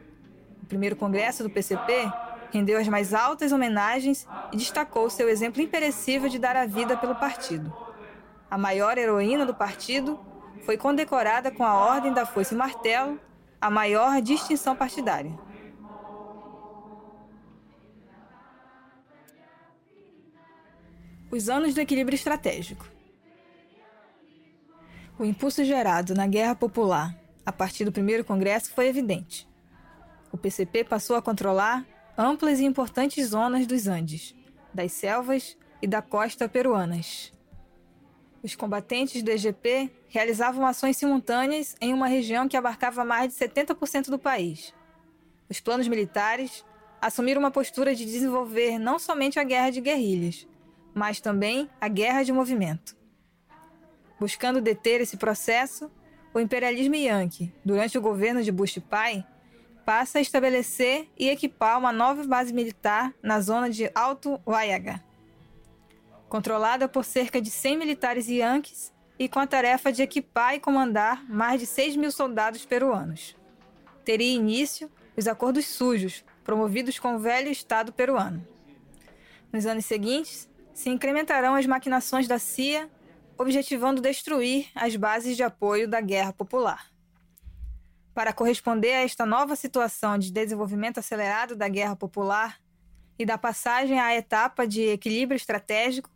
O 0.63 0.65
primeiro 0.65 0.95
congresso 0.95 1.43
do 1.43 1.49
PCP 1.49 2.09
rendeu 2.51 2.77
as 2.77 2.87
mais 2.87 3.13
altas 3.13 3.51
homenagens 3.51 4.27
e 4.51 4.57
destacou 4.57 5.09
seu 5.09 5.29
exemplo 5.29 5.61
imperecível 5.61 6.29
de 6.29 6.37
dar 6.37 6.55
a 6.55 6.65
vida 6.65 6.97
pelo 6.97 7.15
partido. 7.15 7.73
A 8.49 8.57
maior 8.57 8.97
heroína 8.97 9.45
do 9.45 9.55
partido 9.55 10.19
foi 10.65 10.77
condecorada 10.77 11.49
com 11.49 11.63
a 11.63 11.73
Ordem 11.73 12.13
da 12.13 12.25
Foice 12.25 12.53
e 12.53 12.57
Martelo, 12.57 13.19
a 13.59 13.69
maior 13.69 14.21
distinção 14.21 14.75
partidária. 14.75 15.31
Os 21.31 21.47
anos 21.47 21.73
do 21.73 21.79
equilíbrio 21.79 22.15
estratégico. 22.15 22.85
O 25.17 25.23
impulso 25.23 25.63
gerado 25.63 26.13
na 26.13 26.27
Guerra 26.27 26.55
Popular 26.55 27.15
a 27.45 27.51
partir 27.51 27.85
do 27.85 27.91
primeiro 27.91 28.25
congresso 28.25 28.71
foi 28.73 28.87
evidente. 28.87 29.47
O 30.31 30.37
PCP 30.37 30.83
passou 30.83 31.15
a 31.15 31.21
controlar 31.21 31.85
amplas 32.17 32.59
e 32.59 32.65
importantes 32.65 33.29
zonas 33.29 33.65
dos 33.65 33.87
Andes, 33.87 34.35
das 34.73 34.91
selvas 34.91 35.57
e 35.81 35.87
da 35.87 36.01
costa 36.01 36.47
peruanas. 36.47 37.31
Os 38.43 38.55
combatentes 38.55 39.21
do 39.21 39.29
EGP 39.29 39.91
realizavam 40.07 40.65
ações 40.65 40.97
simultâneas 40.97 41.75
em 41.79 41.93
uma 41.93 42.07
região 42.07 42.47
que 42.47 42.57
abarcava 42.57 43.05
mais 43.05 43.33
de 43.33 43.39
70% 43.39 44.09
do 44.09 44.17
país. 44.17 44.73
Os 45.49 45.59
planos 45.59 45.87
militares 45.87 46.65
assumiram 47.01 47.39
uma 47.39 47.51
postura 47.51 47.93
de 47.93 48.05
desenvolver 48.05 48.79
não 48.79 48.97
somente 48.97 49.39
a 49.39 49.43
guerra 49.43 49.69
de 49.69 49.81
guerrilhas, 49.81 50.47
mas 50.93 51.21
também 51.21 51.69
a 51.79 51.87
guerra 51.87 52.23
de 52.23 52.31
movimento. 52.31 52.95
Buscando 54.19 54.61
deter 54.61 55.01
esse 55.01 55.17
processo, 55.17 55.91
o 56.33 56.39
imperialismo 56.39 56.95
yankee, 56.95 57.53
durante 57.65 57.97
o 57.97 58.01
governo 58.01 58.43
de 58.43 58.51
Bush 58.51 58.79
pai, 58.89 59.25
passa 59.91 60.19
a 60.19 60.21
estabelecer 60.21 61.09
e 61.17 61.27
equipar 61.27 61.77
uma 61.77 61.91
nova 61.91 62.23
base 62.23 62.53
militar 62.53 63.13
na 63.21 63.41
zona 63.41 63.69
de 63.69 63.91
Alto 63.93 64.39
Wayaga, 64.47 65.03
controlada 66.29 66.87
por 66.87 67.03
cerca 67.03 67.41
de 67.41 67.51
100 67.51 67.77
militares 67.77 68.29
yankees 68.29 68.93
e 69.19 69.27
com 69.27 69.37
a 69.39 69.45
tarefa 69.45 69.91
de 69.91 70.01
equipar 70.01 70.55
e 70.55 70.61
comandar 70.61 71.29
mais 71.29 71.59
de 71.59 71.67
6 71.67 71.97
mil 71.97 72.09
soldados 72.09 72.65
peruanos. 72.65 73.35
Teria 74.05 74.33
início 74.33 74.89
os 75.17 75.27
Acordos 75.27 75.65
Sujos, 75.65 76.23
promovidos 76.41 76.97
com 76.97 77.17
o 77.17 77.19
velho 77.19 77.51
Estado 77.51 77.91
peruano. 77.91 78.47
Nos 79.51 79.65
anos 79.65 79.85
seguintes, 79.85 80.49
se 80.73 80.89
incrementarão 80.89 81.53
as 81.53 81.65
maquinações 81.65 82.29
da 82.29 82.39
CIA 82.39 82.89
objetivando 83.37 84.01
destruir 84.01 84.67
as 84.73 84.95
bases 84.95 85.35
de 85.35 85.43
apoio 85.43 85.85
da 85.85 85.99
guerra 85.99 86.31
popular. 86.31 86.90
Para 88.13 88.33
corresponder 88.33 88.93
a 88.93 89.03
esta 89.03 89.25
nova 89.25 89.55
situação 89.55 90.17
de 90.17 90.31
desenvolvimento 90.31 90.99
acelerado 90.99 91.55
da 91.55 91.67
guerra 91.67 91.95
popular 91.95 92.59
e 93.17 93.25
da 93.25 93.37
passagem 93.37 93.99
à 93.99 94.15
etapa 94.15 94.67
de 94.67 94.81
equilíbrio 94.81 95.35
estratégico, 95.35 96.09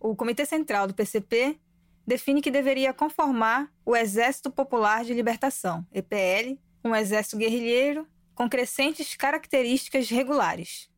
o 0.00 0.16
Comitê 0.16 0.44
Central 0.44 0.86
do 0.86 0.94
PCP 0.94 1.58
define 2.06 2.40
que 2.40 2.50
deveria 2.50 2.92
conformar 2.92 3.72
o 3.84 3.94
Exército 3.94 4.50
Popular 4.50 5.04
de 5.04 5.14
Libertação, 5.14 5.86
EPL, 5.92 6.58
um 6.84 6.94
exército 6.94 7.36
guerrilheiro 7.36 8.06
com 8.34 8.48
crescentes 8.48 9.14
características 9.14 10.08
regulares. 10.08 10.88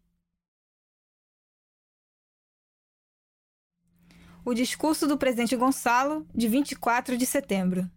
o 4.44 4.54
discurso 4.54 5.06
do 5.06 5.18
presidente 5.18 5.54
Gonçalo, 5.54 6.26
de 6.34 6.48
24 6.48 7.16
de 7.16 7.26
setembro. 7.26 7.88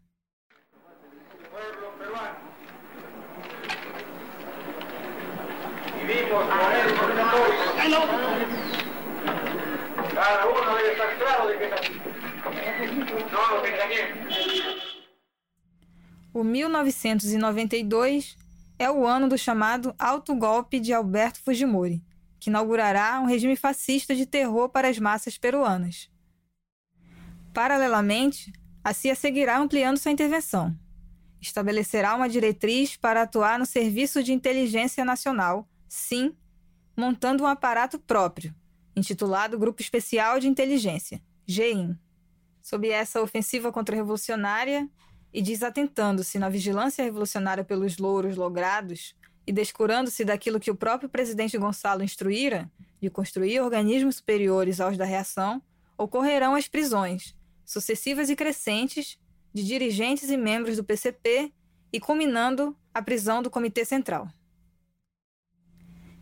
O 16.33 16.43
1992 16.43 18.35
é 18.77 18.91
o 18.91 19.05
ano 19.05 19.29
do 19.29 19.37
chamado 19.37 19.95
Alto 19.97 20.35
Golpe 20.35 20.79
de 20.79 20.91
Alberto 20.91 21.39
Fujimori, 21.41 22.03
que 22.39 22.49
inaugurará 22.49 23.19
um 23.21 23.25
regime 23.25 23.55
fascista 23.55 24.13
de 24.13 24.25
terror 24.25 24.67
para 24.69 24.89
as 24.89 24.99
massas 24.99 25.37
peruanas. 25.37 26.09
Paralelamente, 27.53 28.51
a 28.83 28.91
CIA 28.93 29.15
seguirá 29.15 29.57
ampliando 29.57 29.97
sua 29.97 30.11
intervenção. 30.11 30.75
Estabelecerá 31.39 32.15
uma 32.15 32.27
diretriz 32.27 32.97
para 32.97 33.21
atuar 33.21 33.57
no 33.57 33.65
Serviço 33.65 34.21
de 34.21 34.33
Inteligência 34.33 35.05
Nacional, 35.05 35.69
SIM, 35.95 36.35
montando 36.97 37.43
um 37.43 37.47
aparato 37.47 37.99
próprio, 37.99 38.51
intitulado 38.95 39.59
Grupo 39.59 39.79
Especial 39.79 40.39
de 40.39 40.47
Inteligência, 40.47 41.21
GIM. 41.45 41.95
Sob 42.63 42.89
essa 42.89 43.21
ofensiva 43.21 43.71
contra-revolucionária 43.71 44.89
e 45.31 45.39
desatentando-se 45.39 46.39
na 46.39 46.49
vigilância 46.49 47.03
revolucionária 47.03 47.63
pelos 47.63 47.99
louros 47.99 48.35
logrados 48.35 49.15
e 49.45 49.51
descurando-se 49.51 50.25
daquilo 50.25 50.59
que 50.59 50.71
o 50.71 50.75
próprio 50.75 51.07
presidente 51.07 51.59
Gonçalo 51.59 52.03
instruíra, 52.03 52.71
de 52.99 53.11
construir 53.11 53.59
organismos 53.59 54.15
superiores 54.15 54.81
aos 54.81 54.97
da 54.97 55.05
reação, 55.05 55.61
ocorrerão 55.95 56.55
as 56.55 56.67
prisões, 56.67 57.35
sucessivas 57.63 58.31
e 58.31 58.35
crescentes 58.35 59.19
de 59.53 59.63
dirigentes 59.63 60.31
e 60.31 60.37
membros 60.37 60.75
do 60.75 60.83
PCP 60.83 61.53
e 61.91 61.99
culminando 61.99 62.75
a 62.91 62.99
prisão 62.99 63.43
do 63.43 63.51
Comitê 63.51 63.85
Central. 63.85 64.27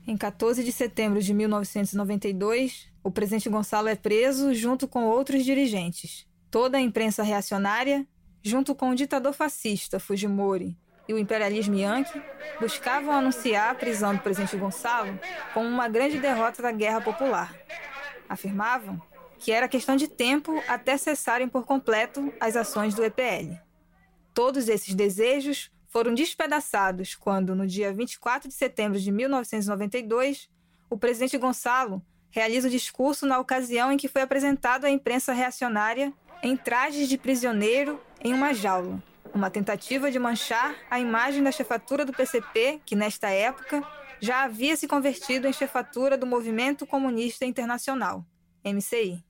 Em 0.08 0.18
14 0.18 0.64
de 0.64 0.72
setembro 0.72 1.22
de 1.22 1.34
1992, 1.34 2.90
o 3.04 3.12
presidente 3.12 3.50
Gonçalo 3.50 3.88
é 3.88 3.96
preso 3.96 4.54
junto 4.54 4.88
com 4.88 5.06
outros 5.06 5.46
dirigentes. 5.46 6.28
Toda 6.50 6.78
a 6.78 6.82
imprensa 6.82 7.24
reacionária 7.24 8.06
junto 8.44 8.74
com 8.74 8.90
o 8.90 8.96
ditador 8.96 9.34
fascista 9.34 10.00
Fujimori 10.00 10.76
e 11.08 11.14
o 11.14 11.20
imperialismo 11.20 11.76
Yankee, 11.76 12.22
buscavam 12.60 13.14
anunciar 13.14 13.72
a 13.72 13.76
prisão 13.76 14.16
do 14.16 14.22
presidente 14.22 14.56
Gonçalo 14.58 15.20
como 15.54 15.68
uma 15.68 15.88
grande 15.88 16.20
derrota 16.20 16.62
da 16.62 16.72
guerra 16.72 17.02
popular. 17.02 17.54
Afirmavam 18.30 19.02
que 19.38 19.52
era 19.52 19.68
questão 19.68 19.96
de 19.96 20.08
tempo 20.08 20.62
até 20.68 20.96
cessarem 20.98 21.48
por 21.48 21.66
completo 21.66 22.32
as 22.40 22.56
ações 22.56 22.94
do 22.94 23.04
EPL. 23.04 23.58
Todos 24.34 24.70
esses 24.70 24.94
desejos 24.94 25.72
foram 25.92 26.14
despedaçados 26.14 27.16
quando, 27.16 27.54
no 27.54 27.68
dia 27.68 27.94
24 27.94 28.48
de 28.48 28.56
setembro 28.56 28.98
de 28.98 29.12
1992, 29.12 30.50
o 30.90 30.98
presidente 30.98 31.38
Gonçalo 31.38 32.02
realiza 32.30 32.70
o 32.70 32.72
discurso 32.72 33.26
na 33.26 33.38
ocasião 33.38 33.92
em 33.92 33.98
que 33.98 34.08
foi 34.08 34.22
apresentado 34.22 34.86
à 34.86 34.90
imprensa 34.90 35.34
reacionária 35.34 36.14
em 36.42 36.56
trajes 36.56 37.10
de 37.10 37.18
prisioneiro 37.18 38.02
em 38.24 38.34
uma 38.34 38.54
jaula, 38.54 39.04
uma 39.34 39.50
tentativa 39.52 40.10
de 40.10 40.18
manchar 40.18 40.74
a 40.90 40.98
imagem 40.98 41.44
da 41.44 41.52
chefatura 41.52 42.06
do 42.06 42.14
PCP, 42.14 42.80
que 42.86 42.96
nesta 42.96 43.30
época 43.30 43.86
já 44.22 44.44
havia 44.44 44.78
se 44.78 44.88
convertido 44.88 45.46
em 45.46 45.54
chefatura 45.54 46.18
do 46.18 46.26
Movimento 46.26 46.88
Comunista 46.88 47.46
Internacional, 47.46 48.26
MCI. 48.64 49.22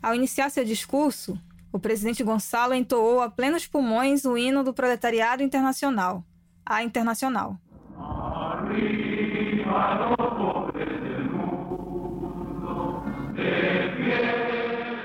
Ao 0.00 0.14
iniciar 0.14 0.50
seu 0.50 0.64
discurso, 0.64 1.36
o 1.76 1.78
presidente 1.78 2.24
Gonçalo 2.24 2.72
entoou 2.72 3.20
a 3.20 3.28
plenos 3.28 3.66
pulmões 3.66 4.24
o 4.24 4.38
hino 4.38 4.64
do 4.64 4.72
proletariado 4.72 5.42
internacional, 5.42 6.24
a 6.64 6.82
Internacional. 6.82 7.58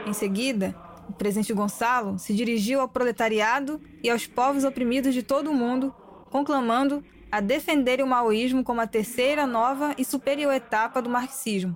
Em 0.07 0.13
seguida, 0.13 0.73
o 1.09 1.11
presidente 1.11 1.51
Gonçalo 1.51 2.17
se 2.17 2.33
dirigiu 2.33 2.79
ao 2.79 2.87
proletariado 2.87 3.81
e 4.01 4.09
aos 4.09 4.25
povos 4.25 4.63
oprimidos 4.63 5.13
de 5.13 5.23
todo 5.23 5.51
o 5.51 5.53
mundo, 5.53 5.93
conclamando 6.29 7.03
a 7.29 7.41
defenderem 7.41 8.05
o 8.05 8.07
maoísmo 8.07 8.63
como 8.63 8.79
a 8.79 8.87
terceira, 8.87 9.45
nova 9.45 9.93
e 9.97 10.05
superior 10.05 10.53
etapa 10.53 11.01
do 11.01 11.09
marxismo, 11.09 11.75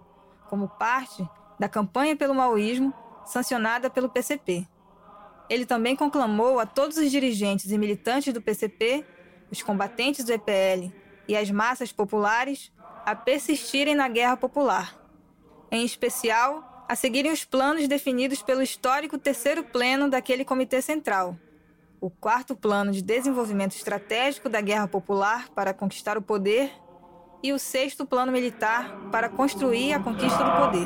como 0.50 0.70
parte 0.70 1.28
da 1.60 1.68
campanha 1.68 2.16
pelo 2.16 2.34
maoísmo 2.34 2.94
sancionada 3.26 3.90
pelo 3.90 4.08
PCP. 4.08 4.66
Ele 5.50 5.66
também 5.66 5.96
conclamou 5.96 6.60
a 6.60 6.66
todos 6.66 6.98
os 6.98 7.12
dirigentes 7.12 7.72
e 7.72 7.78
militantes 7.78 8.34
do 8.34 8.42
PCP, 8.42 9.06
os 9.52 9.62
combatentes 9.62 10.26
do 10.26 10.34
EPL 10.34 10.92
e 11.28 11.36
as 11.36 11.52
massas 11.52 11.92
populares 11.92 12.72
a 13.06 13.16
persistirem 13.16 13.96
na 13.96 14.08
guerra 14.08 14.36
popular, 14.36 14.96
em 15.72 15.86
especial 15.86 16.86
a 16.88 16.96
seguirem 16.96 17.32
os 17.32 17.44
planos 17.44 17.88
definidos 17.88 18.42
pelo 18.42 18.62
histórico 18.62 19.18
terceiro 19.18 19.64
pleno 19.64 20.10
daquele 20.10 20.46
Comitê 20.46 20.82
Central, 20.82 21.38
o 22.02 22.10
quarto 22.10 22.56
plano 22.56 22.92
de 22.92 23.02
desenvolvimento 23.02 23.76
estratégico 23.76 24.50
da 24.50 24.62
guerra 24.62 24.88
popular 24.88 25.50
para 25.50 25.74
conquistar 25.74 26.18
o 26.18 26.22
poder 26.22 26.72
e 27.42 27.54
o 27.54 27.60
sexto 27.60 28.06
plano 28.06 28.32
militar 28.32 28.98
para 29.12 29.30
construir 29.30 29.94
a 29.94 30.00
conquista 30.00 30.44
do 30.44 30.52
poder. 30.52 30.86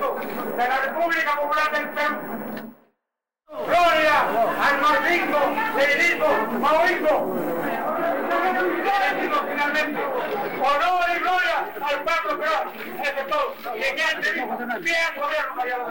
de 0.00 0.68
la 0.68 0.78
República 0.78 1.36
Popular 1.36 1.70
del 1.72 1.88
Perú. 1.90 2.16
Gloria 3.66 4.16
al 4.64 4.80
marxismo, 4.80 5.38
leninismo, 5.76 6.28
maoísmo. 6.58 7.14
Finalmente, 9.50 10.00
honor 10.56 11.04
y 11.14 11.18
gloria 11.20 11.56
al 11.82 12.04
Pablo 12.04 12.38
Perón. 12.38 12.66
Eso 13.02 13.20
es 13.20 13.26
todo. 13.26 13.76
Y 13.76 13.82
en 13.82 13.98
este 13.98 14.32
bien 14.80 15.10
gobierno, 15.16 15.54
Mariano. 15.56 15.86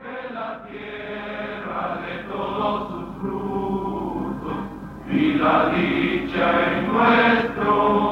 En 0.00 0.34
la 0.34 0.64
tierra 0.64 1.98
de 2.06 2.14
todos 2.24 2.88
sus 2.88 3.06
frutos 3.20 4.58
y 5.10 5.32
la 5.34 5.56
dicha 5.70 6.44
en 6.66 6.92
nuestro 6.92 8.07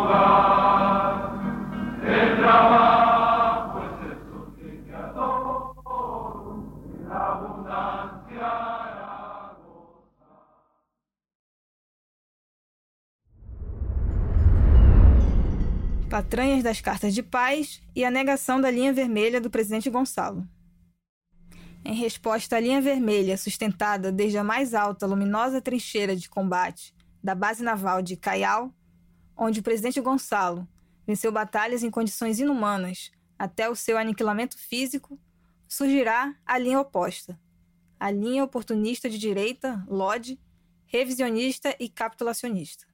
Patranhas 16.09 16.63
das 16.63 16.81
cartas 16.81 17.13
de 17.13 17.21
paz 17.21 17.83
e 17.95 18.05
a 18.05 18.11
negação 18.13 18.61
da 18.61 18.71
linha 18.71 18.93
vermelha 18.93 19.41
do 19.41 19.51
presidente 19.51 19.91
Gonçalo. 19.91 20.49
Em 21.85 21.95
resposta 21.95 22.57
à 22.57 22.61
linha 22.61 22.81
vermelha, 22.81 23.37
sustentada 23.37 24.13
desde 24.13 24.39
a 24.39 24.45
mais 24.45 24.73
alta 24.73 25.05
luminosa 25.05 25.61
trincheira 25.61 26.15
de 26.15 26.29
combate 26.29 26.95
da 27.23 27.35
base 27.35 27.65
naval 27.65 28.03
de 28.03 28.17
Caial, 28.17 28.73
onde 29.37 29.59
o 29.59 29.63
presidente 29.65 30.01
Gonçalo 30.01 30.67
venceu 31.05 31.33
batalhas 31.33 31.83
em 31.83 31.91
condições 31.91 32.39
inumanas 32.39 33.11
até 33.37 33.69
o 33.69 33.75
seu 33.75 33.99
aniquilamento 33.99 34.57
físico, 34.57 35.19
surgirá 35.67 36.37
a 36.47 36.57
linha 36.57 36.81
oposta, 36.81 37.37
a 37.99 38.13
linha 38.13 38.45
oportunista 38.45 39.11
de 39.11 39.19
direita, 39.19 39.85
LOD, 39.89 40.39
revisionista 40.87 41.75
e 41.81 41.89
capitulacionista. 41.89 42.87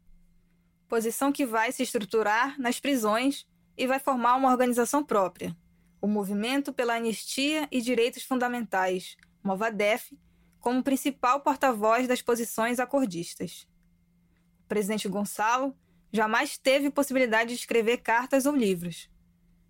Posição 0.92 1.33
que 1.33 1.46
vai 1.46 1.72
se 1.72 1.83
estruturar 1.83 2.61
nas 2.61 2.78
prisões 2.78 3.46
e 3.78 3.87
vai 3.87 3.98
formar 3.98 4.37
uma 4.37 4.50
organização 4.50 5.02
própria, 5.02 5.57
o 6.02 6.07
Movimento 6.07 6.70
pela 6.70 6.96
Anistia 6.96 7.66
e 7.72 7.81
Direitos 7.81 8.24
Fundamentais, 8.24 9.16
Movadef, 9.42 10.14
como 10.61 10.83
principal 10.83 11.40
porta-voz 11.40 12.07
das 12.07 12.20
posições 12.20 12.78
acordistas. 12.78 13.66
O 14.64 14.68
presidente 14.68 15.09
Gonçalo 15.09 15.74
jamais 16.12 16.59
teve 16.59 16.90
possibilidade 16.90 17.55
de 17.55 17.61
escrever 17.61 18.02
cartas 18.02 18.44
ou 18.44 18.55
livros. 18.55 19.09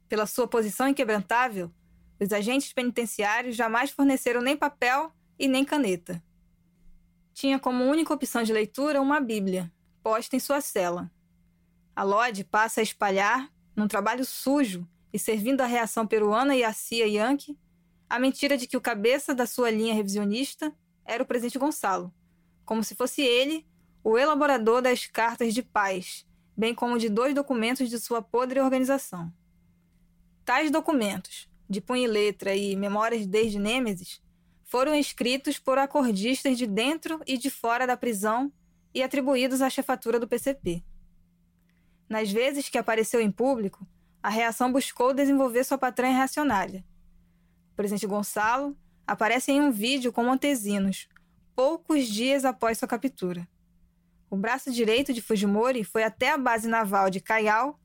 Pela 0.09 0.27
sua 0.27 0.49
posição 0.49 0.89
inquebrantável, 0.89 1.71
os 2.21 2.33
agentes 2.33 2.73
penitenciários 2.73 3.55
jamais 3.55 3.93
forneceram 3.93 4.43
nem 4.43 4.57
papel 4.57 5.13
e 5.39 5.47
nem 5.47 5.65
caneta. 5.65 6.21
Tinha 7.33 7.61
como 7.61 7.85
única 7.85 8.13
opção 8.13 8.43
de 8.43 8.53
leitura 8.53 9.01
uma 9.01 9.21
Bíblia, 9.21 9.73
posta 10.03 10.37
em 10.37 10.41
sua 10.41 10.61
cela. 10.61 11.11
A 11.95 12.03
Lodge 12.03 12.45
passa 12.45 12.81
a 12.81 12.83
espalhar, 12.83 13.53
num 13.77 13.87
trabalho 13.87 14.25
sujo, 14.25 14.89
e 15.13 15.19
servindo 15.19 15.61
à 15.61 15.67
reação 15.67 16.07
peruana 16.07 16.57
e 16.57 16.65
à 16.65 16.73
CIA 16.73 17.07
Yankee, 17.07 17.59
a 18.09 18.19
mentira 18.19 18.57
de 18.57 18.67
que 18.67 18.77
o 18.77 18.81
cabeça 18.81 19.35
da 19.35 19.47
sua 19.47 19.71
linha 19.71 19.95
revisionista 19.95 20.75
era 21.05 21.23
o 21.23 21.27
presidente 21.27 21.59
Gonçalo, 21.59 22.13
como 22.65 22.83
se 22.83 22.95
fosse 22.95 23.23
ele 23.23 23.67
o 24.05 24.19
elaborador 24.19 24.83
das 24.83 25.07
cartas 25.07 25.55
de 25.55 25.63
paz, 25.63 26.27
bem 26.57 26.75
como 26.75 26.99
de 26.99 27.09
dois 27.09 27.35
documentos 27.35 27.89
de 27.89 27.99
sua 27.99 28.21
podre 28.21 28.61
organização. 28.61 29.33
Tais 30.45 30.71
documentos, 30.71 31.49
de 31.69 31.81
punho 31.81 32.05
e 32.05 32.07
letra 32.07 32.55
e 32.55 32.75
memórias 32.75 33.27
desde 33.27 33.59
Nêmesis, 33.59 34.21
foram 34.65 34.95
escritos 34.95 35.59
por 35.59 35.79
acordistas 35.79 36.59
de 36.59 36.67
dentro 36.67 37.21
e 37.27 37.37
de 37.37 37.51
fora 37.51 37.87
da 37.87 37.97
prisão 37.97 38.53
e 38.95 39.03
atribuídos 39.03 39.63
à 39.63 39.71
chefatura 39.71 40.19
do 40.19 40.29
PCP. 40.29 40.85
Nas 42.09 42.31
vezes 42.31 42.69
que 42.69 42.79
apareceu 42.79 43.21
em 43.21 43.31
público, 43.31 43.87
a 44.23 44.29
reação 44.29 44.71
buscou 44.71 45.15
desenvolver 45.15 45.65
sua 45.65 45.79
patranha 45.79 46.17
reacionária. 46.17 46.85
O 47.73 47.75
presidente 47.75 48.07
Gonçalo 48.07 48.77
aparece 49.07 49.51
em 49.51 49.61
um 49.61 49.73
vídeo 49.73 50.13
com 50.13 50.25
Montesinos, 50.25 51.09
poucos 51.57 52.07
dias 52.07 52.45
após 52.45 52.79
sua 52.79 52.87
captura. 52.87 53.49
O 54.31 54.37
braço 54.37 54.71
direito 54.71 55.13
de 55.13 55.21
Fujimori 55.21 55.85
foi 55.85 56.05
até 56.05 56.33
a 56.33 56.39
base 56.39 56.69
naval 56.69 57.11
de 57.11 57.21
Caial, 57.21 57.79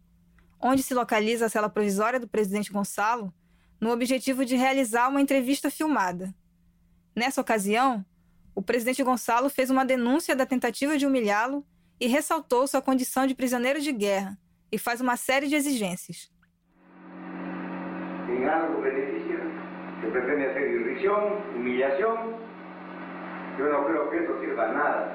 onde 0.60 0.84
se 0.84 0.94
localiza 0.94 1.46
a 1.46 1.50
cela 1.50 1.70
provisória 1.70 2.20
do 2.20 2.28
presidente 2.28 2.72
Gonçalo, 2.72 3.34
no 3.80 3.92
objetivo 3.92 4.46
de 4.46 4.56
realizar 4.56 5.08
uma 5.08 5.22
entrevista 5.22 5.70
filmada. 5.70 6.34
Nessa 7.16 7.42
ocasião, 7.42 8.06
o 8.58 8.62
presidente 8.64 9.04
Gonçalo 9.04 9.52
fez 9.52 9.70
uma 9.70 9.86
denúncia 9.86 10.36
da 10.36 10.44
tentativa 10.44 10.98
de 10.98 11.06
humilhá-lo 11.06 11.64
e 12.00 12.08
ressaltou 12.08 12.66
sua 12.66 12.82
condição 12.82 13.28
de 13.28 13.36
prisioneiro 13.36 13.80
de 13.80 13.92
guerra, 13.92 14.36
e 14.72 14.80
faz 14.80 15.00
uma 15.00 15.16
série 15.16 15.48
de 15.48 15.54
exigências. 15.54 16.32
gana 18.28 18.68
los 18.70 18.82
beneficios, 18.82 19.42
se 20.02 20.08
pretende 20.08 20.48
hacer 20.48 20.72
irrisión, 20.72 21.22
humillación. 21.56 22.18
Yo 23.60 23.70
no 23.70 23.86
creo 23.86 24.10
que 24.10 24.18
eso 24.24 24.40
sirva 24.40 24.64
a 24.64 24.74
nada. 24.74 25.14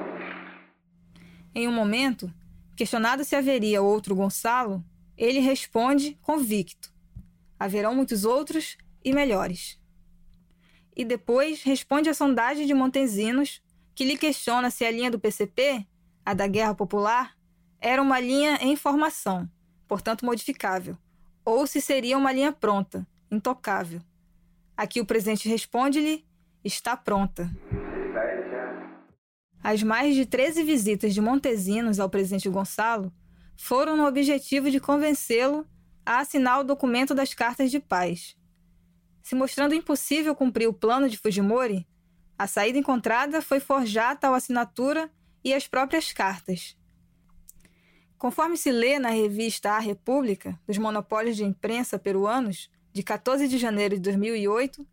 Em 1.52 1.66
um 1.66 1.72
momento, 1.72 2.32
questionado 2.76 3.24
se 3.24 3.34
haveria 3.34 3.82
outro 3.82 4.14
Gonçalo, 4.14 4.84
ele 5.18 5.40
responde 5.40 6.16
convicto: 6.22 6.94
haverão 7.58 7.92
muitos 7.92 8.24
outros 8.24 8.78
e 9.04 9.12
melhores. 9.12 9.81
E 10.94 11.04
depois 11.04 11.62
responde 11.62 12.08
à 12.08 12.14
sondagem 12.14 12.66
de 12.66 12.74
Montezinos, 12.74 13.62
que 13.94 14.04
lhe 14.04 14.16
questiona 14.16 14.70
se 14.70 14.84
a 14.84 14.90
linha 14.90 15.10
do 15.10 15.18
PCP, 15.18 15.86
a 16.24 16.34
da 16.34 16.46
Guerra 16.46 16.74
Popular, 16.74 17.36
era 17.80 18.00
uma 18.00 18.20
linha 18.20 18.58
em 18.60 18.76
formação, 18.76 19.48
portanto 19.88 20.24
modificável, 20.24 20.96
ou 21.44 21.66
se 21.66 21.80
seria 21.80 22.16
uma 22.16 22.32
linha 22.32 22.52
pronta, 22.52 23.06
intocável. 23.30 24.00
Aqui 24.76 25.00
o 25.00 25.06
presidente 25.06 25.48
responde-lhe: 25.48 26.24
está 26.64 26.96
pronta. 26.96 27.50
As 29.62 29.82
mais 29.82 30.14
de 30.14 30.26
13 30.26 30.64
visitas 30.64 31.14
de 31.14 31.20
Montesinos 31.20 32.00
ao 32.00 32.10
presidente 32.10 32.48
Gonçalo 32.48 33.12
foram 33.56 33.96
no 33.96 34.06
objetivo 34.06 34.70
de 34.70 34.80
convencê-lo 34.80 35.66
a 36.04 36.18
assinar 36.18 36.60
o 36.60 36.64
documento 36.64 37.14
das 37.14 37.32
cartas 37.32 37.70
de 37.70 37.78
paz. 37.78 38.36
Se 39.22 39.34
mostrando 39.34 39.74
impossível 39.74 40.34
cumprir 40.34 40.66
o 40.66 40.72
plano 40.72 41.08
de 41.08 41.16
Fujimori, 41.16 41.86
a 42.36 42.46
saída 42.46 42.78
encontrada 42.78 43.40
foi 43.40 43.60
forjar 43.60 44.18
tal 44.18 44.34
assinatura 44.34 45.10
e 45.44 45.54
as 45.54 45.68
próprias 45.68 46.12
cartas. 46.12 46.76
Conforme 48.18 48.56
se 48.56 48.70
lê 48.70 48.98
na 48.98 49.10
revista 49.10 49.72
A 49.72 49.78
República, 49.78 50.58
dos 50.66 50.78
monopólios 50.78 51.36
de 51.36 51.44
imprensa 51.44 51.98
peruanos, 51.98 52.70
de 52.92 53.02
14 53.02 53.48
de 53.48 53.58
janeiro 53.58 53.94
de 53.94 54.02
2008, 54.02 54.86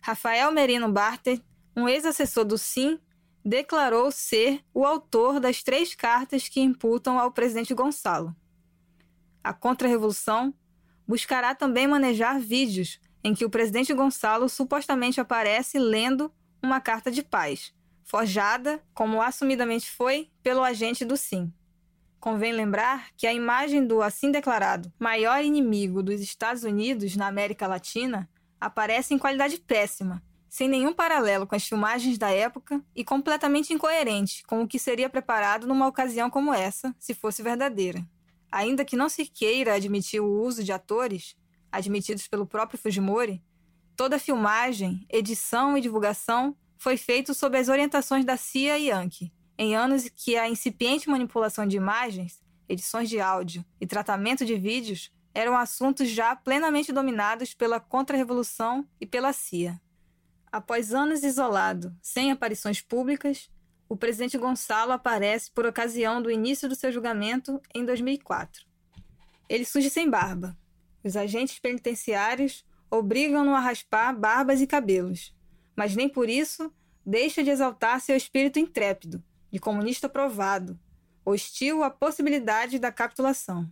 Rafael 0.00 0.52
Merino 0.52 0.90
Barter, 0.90 1.40
um 1.76 1.88
ex-assessor 1.88 2.44
do 2.44 2.58
SIM, 2.58 3.00
declarou 3.44 4.10
ser 4.10 4.64
o 4.72 4.84
autor 4.84 5.38
das 5.38 5.62
três 5.62 5.94
cartas 5.94 6.48
que 6.48 6.60
imputam 6.60 7.18
ao 7.18 7.32
presidente 7.32 7.74
Gonçalo. 7.74 8.34
A 9.42 9.52
Contra-Revolução 9.52 10.54
buscará 11.06 11.54
também 11.54 11.86
manejar 11.86 12.38
vídeos 12.40 13.00
em 13.24 13.34
que 13.34 13.44
o 13.44 13.50
presidente 13.50 13.94
Gonçalo 13.94 14.48
supostamente 14.50 15.18
aparece 15.18 15.78
lendo 15.78 16.30
uma 16.62 16.78
carta 16.78 17.10
de 17.10 17.22
paz, 17.22 17.72
forjada, 18.04 18.82
como 18.92 19.22
assumidamente 19.22 19.90
foi, 19.90 20.28
pelo 20.42 20.62
agente 20.62 21.06
do 21.06 21.16
SIM. 21.16 21.50
Convém 22.20 22.52
lembrar 22.52 23.08
que 23.16 23.26
a 23.26 23.32
imagem 23.32 23.86
do 23.86 24.02
assim 24.02 24.30
declarado 24.30 24.92
maior 24.98 25.42
inimigo 25.42 26.02
dos 26.02 26.20
Estados 26.20 26.64
Unidos 26.64 27.16
na 27.16 27.26
América 27.26 27.66
Latina 27.66 28.28
aparece 28.60 29.14
em 29.14 29.18
qualidade 29.18 29.58
péssima, 29.58 30.22
sem 30.48 30.68
nenhum 30.68 30.92
paralelo 30.92 31.46
com 31.46 31.54
as 31.54 31.66
filmagens 31.66 32.16
da 32.16 32.30
época 32.30 32.82
e 32.94 33.04
completamente 33.04 33.72
incoerente 33.72 34.42
com 34.46 34.62
o 34.62 34.68
que 34.68 34.78
seria 34.78 35.10
preparado 35.10 35.66
numa 35.66 35.86
ocasião 35.86 36.30
como 36.30 36.54
essa, 36.54 36.94
se 36.98 37.12
fosse 37.12 37.42
verdadeira. 37.42 38.06
Ainda 38.50 38.84
que 38.84 38.96
não 38.96 39.08
se 39.08 39.26
queira 39.26 39.74
admitir 39.74 40.20
o 40.20 40.40
uso 40.40 40.62
de 40.62 40.72
atores, 40.72 41.36
admitidos 41.74 42.28
pelo 42.28 42.46
próprio 42.46 42.78
Fujimori, 42.78 43.42
toda 43.96 44.16
a 44.16 44.18
filmagem, 44.18 45.06
edição 45.10 45.76
e 45.76 45.80
divulgação 45.80 46.56
foi 46.78 46.96
feito 46.96 47.34
sob 47.34 47.58
as 47.58 47.68
orientações 47.68 48.24
da 48.24 48.36
CIA 48.36 48.78
e 48.78 48.88
Yankee, 48.88 49.32
em 49.58 49.74
anos 49.74 50.08
que 50.08 50.36
a 50.36 50.48
incipiente 50.48 51.08
manipulação 51.08 51.66
de 51.66 51.76
imagens, 51.76 52.42
edições 52.68 53.08
de 53.08 53.20
áudio 53.20 53.64
e 53.80 53.86
tratamento 53.86 54.44
de 54.44 54.56
vídeos 54.56 55.12
eram 55.34 55.56
assuntos 55.56 56.08
já 56.08 56.36
plenamente 56.36 56.92
dominados 56.92 57.54
pela 57.54 57.80
Contra-Revolução 57.80 58.86
e 59.00 59.06
pela 59.06 59.32
CIA. 59.32 59.80
Após 60.50 60.94
anos 60.94 61.24
isolado, 61.24 61.96
sem 62.00 62.30
aparições 62.30 62.80
públicas, 62.80 63.50
o 63.88 63.96
presidente 63.96 64.38
Gonçalo 64.38 64.92
aparece 64.92 65.50
por 65.50 65.66
ocasião 65.66 66.22
do 66.22 66.30
início 66.30 66.68
do 66.68 66.76
seu 66.76 66.92
julgamento 66.92 67.60
em 67.74 67.84
2004. 67.84 68.64
Ele 69.48 69.64
surge 69.64 69.90
sem 69.90 70.08
barba. 70.08 70.56
Os 71.04 71.16
agentes 71.16 71.58
penitenciários 71.58 72.64
obrigam-no 72.90 73.54
a 73.54 73.60
raspar 73.60 74.18
barbas 74.18 74.62
e 74.62 74.66
cabelos, 74.66 75.34
mas 75.76 75.94
nem 75.94 76.08
por 76.08 76.30
isso 76.30 76.72
deixa 77.04 77.44
de 77.44 77.50
exaltar 77.50 78.00
seu 78.00 78.16
espírito 78.16 78.58
intrépido 78.58 79.22
de 79.52 79.58
comunista 79.60 80.08
provado, 80.08 80.80
hostil 81.24 81.84
à 81.84 81.90
possibilidade 81.90 82.78
da 82.78 82.90
capitulação. 82.90 83.70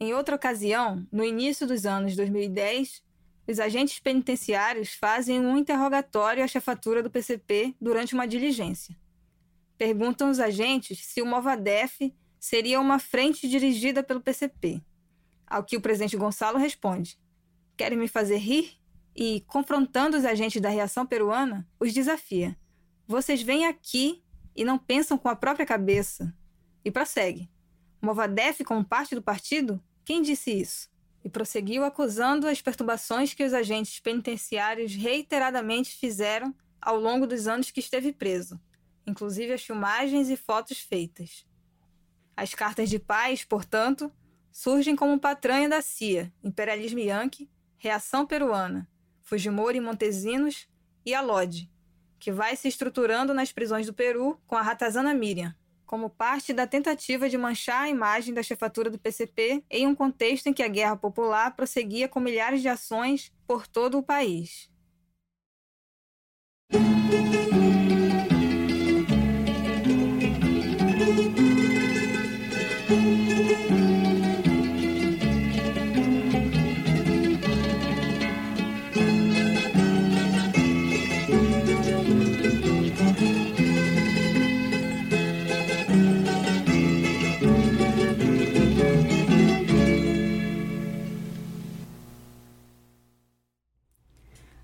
Em 0.00 0.14
outra 0.14 0.34
ocasião, 0.34 1.06
no 1.12 1.22
início 1.22 1.66
dos 1.66 1.86
anos 1.86 2.16
2010, 2.16 3.02
os 3.46 3.60
agentes 3.60 4.00
penitenciários 4.00 4.94
fazem 4.94 5.40
um 5.40 5.56
interrogatório 5.56 6.42
à 6.42 6.48
chefatura 6.48 7.02
do 7.02 7.10
PCP 7.10 7.74
durante 7.80 8.14
uma 8.14 8.26
diligência. 8.26 8.96
Perguntam 9.78 10.30
os 10.30 10.40
agentes 10.40 11.04
se 11.06 11.22
o 11.22 11.26
Movadef 11.26 12.12
seria 12.40 12.80
uma 12.80 12.98
frente 12.98 13.48
dirigida 13.48 14.02
pelo 14.02 14.20
PCP. 14.20 14.82
Ao 15.46 15.62
que 15.62 15.76
o 15.76 15.80
presidente 15.80 16.16
Gonçalo 16.16 16.58
responde: 16.58 17.18
Querem 17.76 17.98
me 17.98 18.08
fazer 18.08 18.38
rir? 18.38 18.78
E, 19.14 19.42
confrontando 19.46 20.16
os 20.16 20.24
agentes 20.26 20.60
da 20.60 20.68
reação 20.68 21.06
peruana, 21.06 21.66
os 21.80 21.92
desafia: 21.92 22.56
Vocês 23.06 23.42
vêm 23.42 23.66
aqui 23.66 24.22
e 24.54 24.64
não 24.64 24.78
pensam 24.78 25.16
com 25.16 25.28
a 25.28 25.36
própria 25.36 25.66
cabeça. 25.66 26.34
E 26.84 26.90
prossegue. 26.90 27.50
Movadef 28.00 28.62
como 28.64 28.84
parte 28.84 29.14
do 29.14 29.22
partido? 29.22 29.82
Quem 30.04 30.22
disse 30.22 30.50
isso? 30.50 30.88
E 31.24 31.28
prosseguiu 31.28 31.84
acusando 31.84 32.46
as 32.46 32.62
perturbações 32.62 33.34
que 33.34 33.42
os 33.42 33.52
agentes 33.52 33.98
penitenciários 33.98 34.94
reiteradamente 34.94 35.96
fizeram 35.96 36.54
ao 36.80 37.00
longo 37.00 37.26
dos 37.26 37.48
anos 37.48 37.70
que 37.70 37.80
esteve 37.80 38.12
preso, 38.12 38.60
inclusive 39.06 39.52
as 39.52 39.62
filmagens 39.62 40.30
e 40.30 40.36
fotos 40.36 40.78
feitas. 40.78 41.44
As 42.36 42.54
cartas 42.54 42.88
de 42.88 42.98
paz, 42.98 43.42
portanto, 43.42 44.12
surgem 44.56 44.96
como 44.96 45.20
patranha 45.20 45.68
da 45.68 45.82
CIA, 45.82 46.32
imperialismo 46.42 46.98
yankee, 46.98 47.50
reação 47.76 48.24
peruana, 48.24 48.88
Fujimori 49.22 49.76
e 49.76 49.82
Montesinos 49.82 50.66
e 51.04 51.14
a 51.14 51.20
LOD, 51.20 51.70
que 52.18 52.32
vai 52.32 52.56
se 52.56 52.66
estruturando 52.66 53.34
nas 53.34 53.52
prisões 53.52 53.84
do 53.84 53.92
Peru 53.92 54.40
com 54.46 54.56
a 54.56 54.62
Ratazana 54.62 55.12
Miriam, 55.12 55.54
como 55.84 56.08
parte 56.08 56.54
da 56.54 56.66
tentativa 56.66 57.28
de 57.28 57.36
manchar 57.36 57.82
a 57.82 57.90
imagem 57.90 58.32
da 58.32 58.42
chefatura 58.42 58.88
do 58.88 58.98
PCP 58.98 59.62
em 59.68 59.86
um 59.86 59.94
contexto 59.94 60.46
em 60.46 60.54
que 60.54 60.62
a 60.62 60.68
guerra 60.68 60.96
popular 60.96 61.54
prosseguia 61.54 62.08
com 62.08 62.18
milhares 62.18 62.62
de 62.62 62.68
ações 62.68 63.30
por 63.46 63.66
todo 63.66 63.98
o 63.98 64.02
país. 64.02 64.70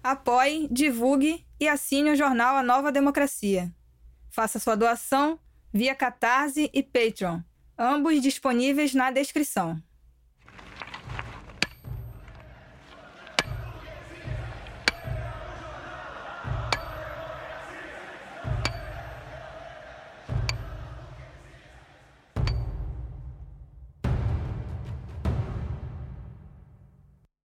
Apoie, 0.02 0.68
divulgue 0.70 1.46
e 1.60 1.68
assine 1.68 2.10
o 2.10 2.16
jornal 2.16 2.56
A 2.56 2.62
Nova 2.62 2.90
Democracia. 2.90 3.72
Faça 4.30 4.58
sua 4.58 4.74
doação 4.74 5.38
via 5.72 5.94
Catarse 5.94 6.70
e 6.72 6.82
Patreon, 6.82 7.40
ambos 7.78 8.20
disponíveis 8.20 8.94
na 8.94 9.10
descrição. 9.10 9.80